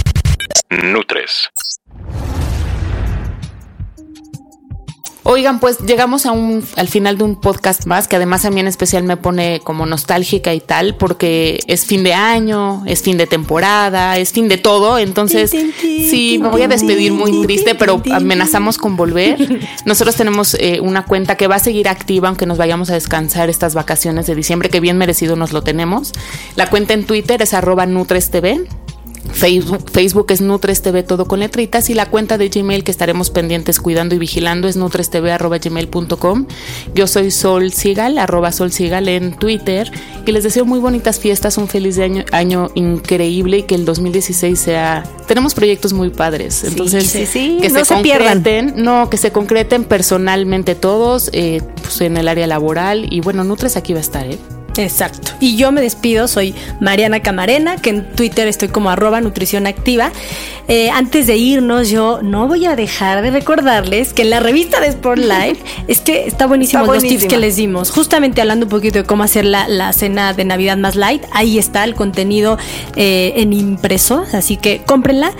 Nutres. 0.70 1.50
Oigan, 5.32 5.60
pues 5.60 5.78
llegamos 5.82 6.26
a 6.26 6.32
un, 6.32 6.66
al 6.76 6.88
final 6.88 7.20
de 7.20 7.24
un 7.24 7.36
podcast 7.36 7.86
más, 7.86 8.08
que 8.08 8.16
además 8.16 8.46
a 8.46 8.50
mí 8.50 8.62
en 8.62 8.66
especial 8.66 9.04
me 9.04 9.16
pone 9.16 9.62
como 9.64 9.86
nostálgica 9.86 10.56
y 10.56 10.60
tal, 10.60 10.96
porque 10.96 11.60
es 11.68 11.86
fin 11.86 12.04
de 12.04 12.16
año, 12.16 12.82
es 12.88 13.04
fin 13.04 13.16
de 13.16 13.28
temporada, 13.28 14.18
es 14.18 14.32
fin 14.32 14.48
de 14.48 14.58
todo. 14.58 14.98
Entonces, 14.98 15.52
sí, 15.52 16.40
me 16.42 16.48
voy 16.48 16.64
a 16.64 16.68
despedir 16.68 17.14
muy 17.14 17.44
triste, 17.44 17.76
pero 17.76 18.02
amenazamos 18.12 18.80
con 18.80 18.98
volver. 18.98 19.60
Nosotros 19.86 20.16
tenemos 20.16 20.56
eh, 20.56 20.80
una 20.82 21.06
cuenta 21.06 21.38
que 21.38 21.46
va 21.46 21.58
a 21.58 21.60
seguir 21.60 21.90
activa, 21.90 22.28
aunque 22.28 22.48
nos 22.48 22.58
vayamos 22.58 22.90
a 22.90 22.96
descansar 22.96 23.52
estas 23.52 23.76
vacaciones 23.76 24.26
de 24.26 24.34
diciembre, 24.34 24.72
que 24.72 24.80
bien 24.80 24.98
merecido 24.98 25.36
nos 25.36 25.54
lo 25.54 25.62
tenemos. 25.62 26.12
La 26.56 26.72
cuenta 26.72 26.96
en 26.96 27.06
Twitter 27.06 27.40
es 27.44 27.54
arroba 27.54 27.86
NutresTV. 27.86 28.66
Facebook, 29.32 29.90
Facebook 29.92 30.26
es 30.30 30.42
Nutres 30.42 30.82
TV 30.82 31.04
todo 31.04 31.26
con 31.26 31.40
letritas 31.40 31.90
y 31.90 31.94
la 31.94 32.08
cuenta 32.08 32.38
de 32.38 32.50
Gmail 32.50 32.84
que 32.84 32.92
estaremos 32.92 33.30
pendientes 33.30 33.80
cuidando 33.80 34.16
y 34.16 34.18
vigilando 34.18 34.68
es 34.68 34.76
nutrestv.gmail.com. 34.76 36.46
Yo 36.94 37.08
soy 37.08 37.32
Sol 37.32 37.72
Sigal, 37.72 38.18
arroba 38.18 38.52
Sol 38.52 38.72
Sigal 38.72 39.08
en 39.08 39.38
Twitter 39.38 39.92
y 40.26 40.32
les 40.32 40.44
deseo 40.44 40.66
muy 40.66 40.80
bonitas 40.80 41.20
fiestas, 41.20 41.58
un 41.58 41.68
feliz 41.68 41.98
año, 42.00 42.24
año 42.32 42.70
increíble 42.76 43.60
y 43.60 43.64
que 43.64 43.76
el 43.76 43.86
2016 43.86 44.60
sea... 44.60 45.04
Tenemos 45.28 45.54
proyectos 45.54 45.94
muy 45.94 46.10
padres, 46.10 46.64
entonces 46.64 47.12
que 47.12 47.26
se, 47.26 47.86
concreten, 47.86 48.74
no, 48.78 49.10
que 49.10 49.18
se 49.18 49.32
concreten 49.32 49.84
personalmente 49.84 50.76
todos 50.76 51.30
eh, 51.34 51.62
pues 51.82 52.02
en 52.02 52.18
el 52.18 52.28
área 52.28 52.48
laboral 52.48 53.08
y 53.12 53.22
bueno, 53.22 53.44
Nutres 53.44 53.78
aquí 53.78 53.94
va 53.94 54.00
a 54.00 54.02
estar, 54.02 54.26
¿eh? 54.26 54.38
Exacto. 54.80 55.34
Y 55.40 55.58
yo 55.58 55.72
me 55.72 55.82
despido, 55.82 56.28
soy 56.28 56.56
Mariana 56.80 57.20
Camarena, 57.20 57.78
que 57.78 57.90
en 57.90 58.16
Twitter 58.16 58.48
estoy 58.48 58.70
como 58.70 58.90
arroba 58.90 59.20
nutrición 59.22 59.68
activa. 59.68 60.12
Eh, 60.70 60.92
antes 60.92 61.26
de 61.26 61.36
irnos, 61.36 61.90
yo 61.90 62.20
no 62.22 62.48
voy 62.48 62.68
a 62.68 62.76
dejar 62.76 63.24
de 63.24 63.32
recordarles 63.32 64.14
que 64.14 64.22
en 64.22 64.30
la 64.30 64.40
revista 64.40 64.80
de 64.80 64.88
Sport 64.88 65.20
Life 65.20 65.58
es 65.88 66.00
que 66.00 66.28
está 66.28 66.46
buenísimo 66.46 66.86
los 66.86 67.02
tips 67.02 67.26
que 67.26 67.38
les 67.38 67.56
dimos. 67.56 67.90
Justamente 67.90 68.40
hablando 68.40 68.68
un 68.68 68.70
poquito 68.70 69.00
de 69.00 69.04
cómo 69.04 69.24
hacer 69.24 69.46
la, 69.46 69.92
cena 69.94 70.34
de 70.34 70.46
Navidad 70.46 70.78
más 70.78 70.96
light, 70.96 71.24
ahí 71.32 71.58
está 71.58 71.84
el 71.84 71.96
contenido 71.96 72.60
eh, 72.96 73.34
en 73.38 73.52
impreso, 73.52 74.26
así 74.32 74.58
que 74.58 74.82
cómprenla. 74.86 75.34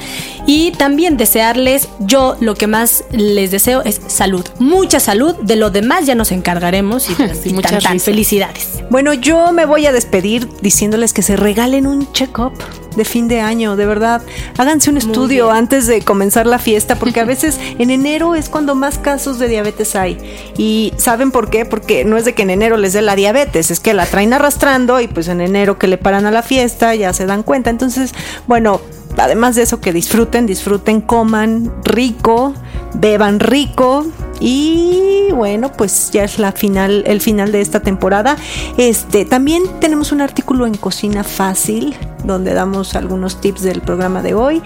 Y 0.48 0.72
también 0.72 1.16
desearles, 1.16 1.90
yo 2.00 2.36
lo 2.40 2.56
que 2.56 2.66
más 2.66 3.04
les 3.12 3.52
deseo 3.52 3.84
es 3.84 4.02
salud, 4.08 4.44
mucha 4.58 5.00
salud. 5.00 5.36
De 5.44 5.56
lo 5.56 5.70
demás 5.70 6.08
ya 6.08 6.16
nos 6.16 6.32
encargaremos 6.32 7.08
y, 7.08 7.50
muchas 7.54 8.04
felicidades. 8.04 8.80
Bueno, 8.90 9.14
yo 9.14 9.29
me 9.52 9.66
voy 9.66 9.86
a 9.86 9.92
despedir 9.92 10.50
diciéndoles 10.62 11.14
que 11.14 11.22
se 11.22 11.36
regalen 11.36 11.86
un 11.86 12.12
check-up 12.14 12.54
de 12.96 13.06
fin 13.06 13.28
de 13.28 13.42
año, 13.42 13.76
de 13.76 13.86
verdad. 13.86 14.24
Háganse 14.58 14.90
un 14.90 14.98
estudio 14.98 15.52
antes 15.52 15.86
de 15.86 16.02
comenzar 16.02 16.48
la 16.48 16.58
fiesta, 16.58 16.96
porque 16.96 17.20
a 17.20 17.26
veces 17.26 17.60
en 17.78 17.92
enero 17.92 18.34
es 18.36 18.50
cuando 18.50 18.74
más 18.74 18.98
casos 18.98 19.38
de 19.38 19.48
diabetes 19.48 19.96
hay. 19.96 20.18
Y 20.58 20.94
¿saben 20.98 21.32
por 21.32 21.50
qué? 21.50 21.66
Porque 21.66 22.06
no 22.06 22.18
es 22.18 22.26
de 22.26 22.34
que 22.34 22.42
en 22.42 22.50
enero 22.50 22.78
les 22.78 22.94
dé 22.94 23.02
la 23.02 23.16
diabetes, 23.16 23.70
es 23.70 23.80
que 23.80 23.94
la 23.94 24.08
traen 24.08 24.34
arrastrando 24.34 25.00
y 25.00 25.08
pues 25.08 25.28
en 25.28 25.42
enero 25.42 25.78
que 25.78 25.88
le 25.88 25.98
paran 25.98 26.26
a 26.26 26.32
la 26.32 26.42
fiesta 26.42 26.96
ya 26.96 27.14
se 27.14 27.28
dan 27.28 27.44
cuenta. 27.44 27.70
Entonces, 27.70 28.14
bueno, 28.48 28.82
además 29.18 29.56
de 29.56 29.62
eso, 29.62 29.80
que 29.80 29.94
disfruten, 29.94 30.48
disfruten, 30.48 31.02
coman 31.02 31.72
rico, 31.84 32.54
beban 32.96 33.40
rico. 33.40 34.06
Y 34.40 35.32
bueno, 35.34 35.72
pues 35.72 36.12
ya 36.12 36.24
es 36.24 36.40
la 36.40 36.52
final, 36.52 37.04
el 37.06 37.22
final 37.22 37.52
de 37.52 37.62
esta 37.62 37.82
temporada. 37.82 38.38
Este, 38.78 39.26
también 39.26 39.64
tenemos 39.80 40.12
un 40.12 40.22
artículo 40.22 40.66
en 40.66 40.76
Cocina 40.76 41.24
Fácil 41.24 41.96
donde 42.24 42.54
damos 42.54 42.96
algunos 42.96 43.40
tips 43.42 43.62
del 43.62 43.82
programa 43.82 44.22
de 44.22 44.34
hoy. 44.34 44.62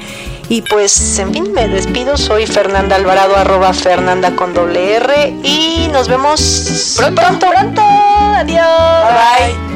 Y 0.50 0.62
pues, 0.62 1.20
en 1.20 1.34
fin, 1.34 1.54
me 1.54 1.68
despido. 1.68 2.18
Soy 2.18 2.48
Fernanda 2.48 2.96
Alvarado, 2.96 3.36
arroba 3.36 3.74
Fernanda 3.74 4.36
con 4.36 4.54
doble 4.54 4.96
R. 4.96 5.30
Y 5.44 5.88
nos 5.92 6.08
vemos 6.08 6.96
pronto, 6.98 7.22
pronto, 7.22 7.48
pronto. 7.50 7.82
Adiós. 7.82 8.66
Bye 9.04 9.48
bye. 9.48 9.74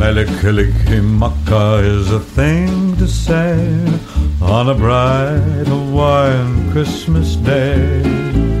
Melikilikimaka 0.00 1.82
is 1.84 2.10
a 2.10 2.20
thing 2.20 2.96
to 2.96 3.06
say 3.06 3.54
on 4.40 4.70
a 4.70 4.74
bright 4.74 5.66
Hawaiian 5.66 6.72
Christmas 6.72 7.36
day. 7.36 8.59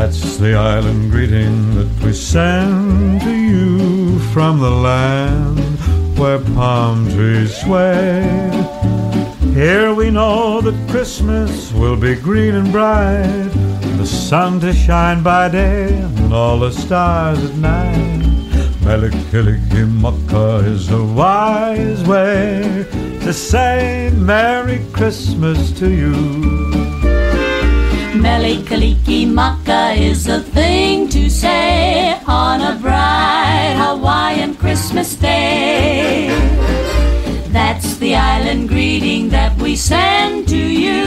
That's 0.00 0.36
the 0.36 0.54
island 0.54 1.10
greeting 1.10 1.74
that 1.74 2.04
we 2.04 2.12
send 2.12 3.20
to 3.22 3.34
you 3.34 4.20
from 4.32 4.60
the 4.60 4.70
land 4.70 5.58
where 6.16 6.38
palm 6.38 7.10
trees 7.10 7.52
sway. 7.60 8.22
Here 9.54 9.92
we 9.92 10.12
know 10.12 10.60
that 10.60 10.88
Christmas 10.88 11.72
will 11.72 11.96
be 11.96 12.14
green 12.14 12.54
and 12.54 12.70
bright 12.70 13.50
the 13.98 14.06
sun 14.06 14.60
to 14.60 14.72
shine 14.72 15.24
by 15.24 15.48
day 15.48 15.88
and 15.98 16.32
all 16.32 16.60
the 16.60 16.70
stars 16.70 17.42
at 17.42 17.56
night. 17.56 18.22
Melikilikimaka 18.86 20.64
is 20.64 20.88
a 20.92 21.04
wise 21.04 22.04
way 22.04 22.86
to 23.24 23.32
say 23.32 24.12
Merry 24.14 24.80
Christmas 24.92 25.72
to 25.72 25.90
you. 25.90 26.97
Melikilikimaka 28.28 29.96
is 29.96 30.28
a 30.28 30.40
thing 30.40 31.08
to 31.08 31.30
say 31.30 32.20
on 32.26 32.60
a 32.60 32.78
bright 32.78 33.74
Hawaiian 33.80 34.54
Christmas 34.54 35.16
day. 35.16 36.28
That's 37.48 37.96
the 37.96 38.14
island 38.14 38.68
greeting 38.68 39.30
that 39.30 39.56
we 39.56 39.74
send 39.76 40.46
to 40.48 40.62
you 40.84 41.06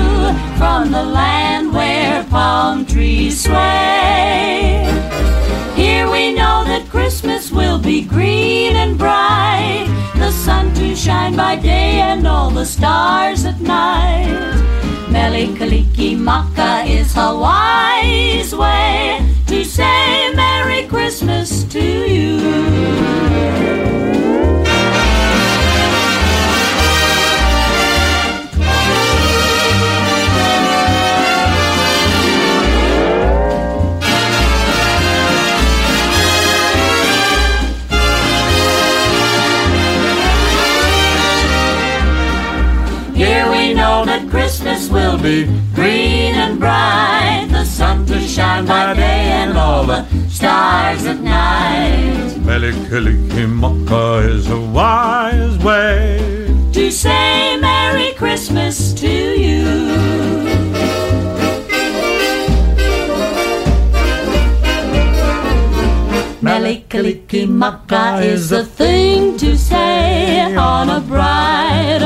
from 0.57 0.91
the 0.91 1.03
land 1.03 1.71
where 1.71 2.23
palm 2.23 2.87
trees 2.87 3.43
sway. 3.43 4.81
Here 5.75 6.09
we 6.09 6.33
know 6.33 6.63
that 6.65 6.89
Christmas 6.89 7.51
will 7.51 7.77
be 7.77 8.01
green 8.03 8.75
and 8.75 8.97
bright, 8.97 9.85
the 10.15 10.31
sun 10.31 10.73
to 10.73 10.95
shine 10.95 11.35
by 11.35 11.55
day 11.55 12.01
and 12.01 12.25
all 12.25 12.49
the 12.49 12.65
stars 12.65 13.45
at 13.45 13.59
night. 13.61 14.90
Mele 15.21 15.53
Kaliki 15.53 16.17
Maka 16.17 16.83
is 16.83 17.13
Hawaii's 17.13 18.55
way 18.55 19.21
to 19.45 19.63
say 19.63 20.33
Merry 20.33 20.87
Christmas 20.87 21.63
to 21.65 21.79
you. 21.79 22.41
Christmas 44.05 44.89
will 44.89 45.17
be 45.17 45.45
green 45.75 46.33
and 46.33 46.59
bright, 46.59 47.47
the 47.51 47.63
sun 47.65 48.05
to 48.07 48.19
shine 48.19 48.65
by 48.65 48.93
day 48.95 49.31
and 49.41 49.57
all 49.57 49.83
the 49.85 50.05
stars 50.27 51.05
at 51.05 51.19
night. 51.19 52.33
Melikilikimaka 52.39 54.27
is 54.27 54.49
a 54.49 54.59
wise 54.59 55.57
way 55.59 56.17
to 56.73 56.91
say 56.91 57.57
Merry 57.57 58.13
Christmas 58.13 58.93
to 58.93 59.07
you. 59.07 60.21
Melikilikimaka 66.41 68.23
is 68.23 68.51
a 68.51 68.65
thing 68.65 69.37
to 69.37 69.55
say 69.55 70.55
on 70.55 70.89
a 70.89 70.99
bright 71.01 71.99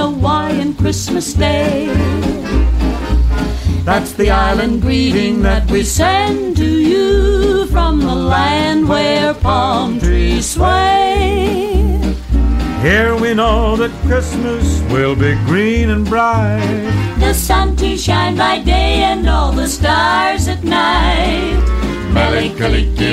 Hawaiian 0.65 0.75
Christmas 0.75 1.33
day. 1.33 1.87
That's 3.83 4.13
the 4.13 4.31
island 4.31 4.81
greeting 4.81 5.43
that 5.43 5.69
we 5.69 5.83
send 5.83 6.57
to 6.57 6.65
you 6.65 7.67
from 7.67 7.99
the 7.99 8.15
land 8.15 8.89
where 8.89 9.33
palm 9.35 9.99
trees 9.99 10.49
sway. 10.49 11.99
Here 12.81 13.15
we 13.15 13.33
know 13.33 13.75
that 13.75 13.91
Christmas 14.07 14.81
will 14.91 15.15
be 15.15 15.35
green 15.45 15.89
and 15.91 16.05
bright. 16.05 17.15
The 17.19 17.33
sun 17.33 17.75
to 17.77 17.97
shine 17.97 18.35
by 18.35 18.59
day 18.59 19.03
and 19.03 19.27
all 19.29 19.51
the 19.51 19.67
stars 19.67 20.47
at 20.47 20.63
night. 20.63 21.84
Melikaliki 22.15 23.11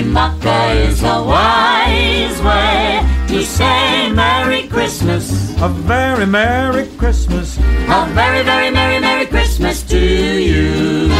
is 0.86 1.02
a 1.02 1.18
wise 1.26 2.40
way 2.40 3.02
to 3.26 3.42
say 3.42 4.08
Merry 4.12 4.68
Christmas. 4.68 5.50
A 5.60 5.68
very 5.68 6.24
Merry 6.24 6.86
Christmas. 6.96 7.58
A 7.58 8.06
very, 8.14 8.44
very 8.44 8.70
Merry, 8.70 9.00
Merry 9.00 9.26
Christmas 9.26 9.82
to 9.90 9.98
you. 9.98 11.10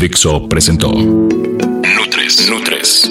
Dixo 0.00 0.48
presentó 0.48 0.90
Nutres. 0.92 2.48
Nutres. 2.48 3.10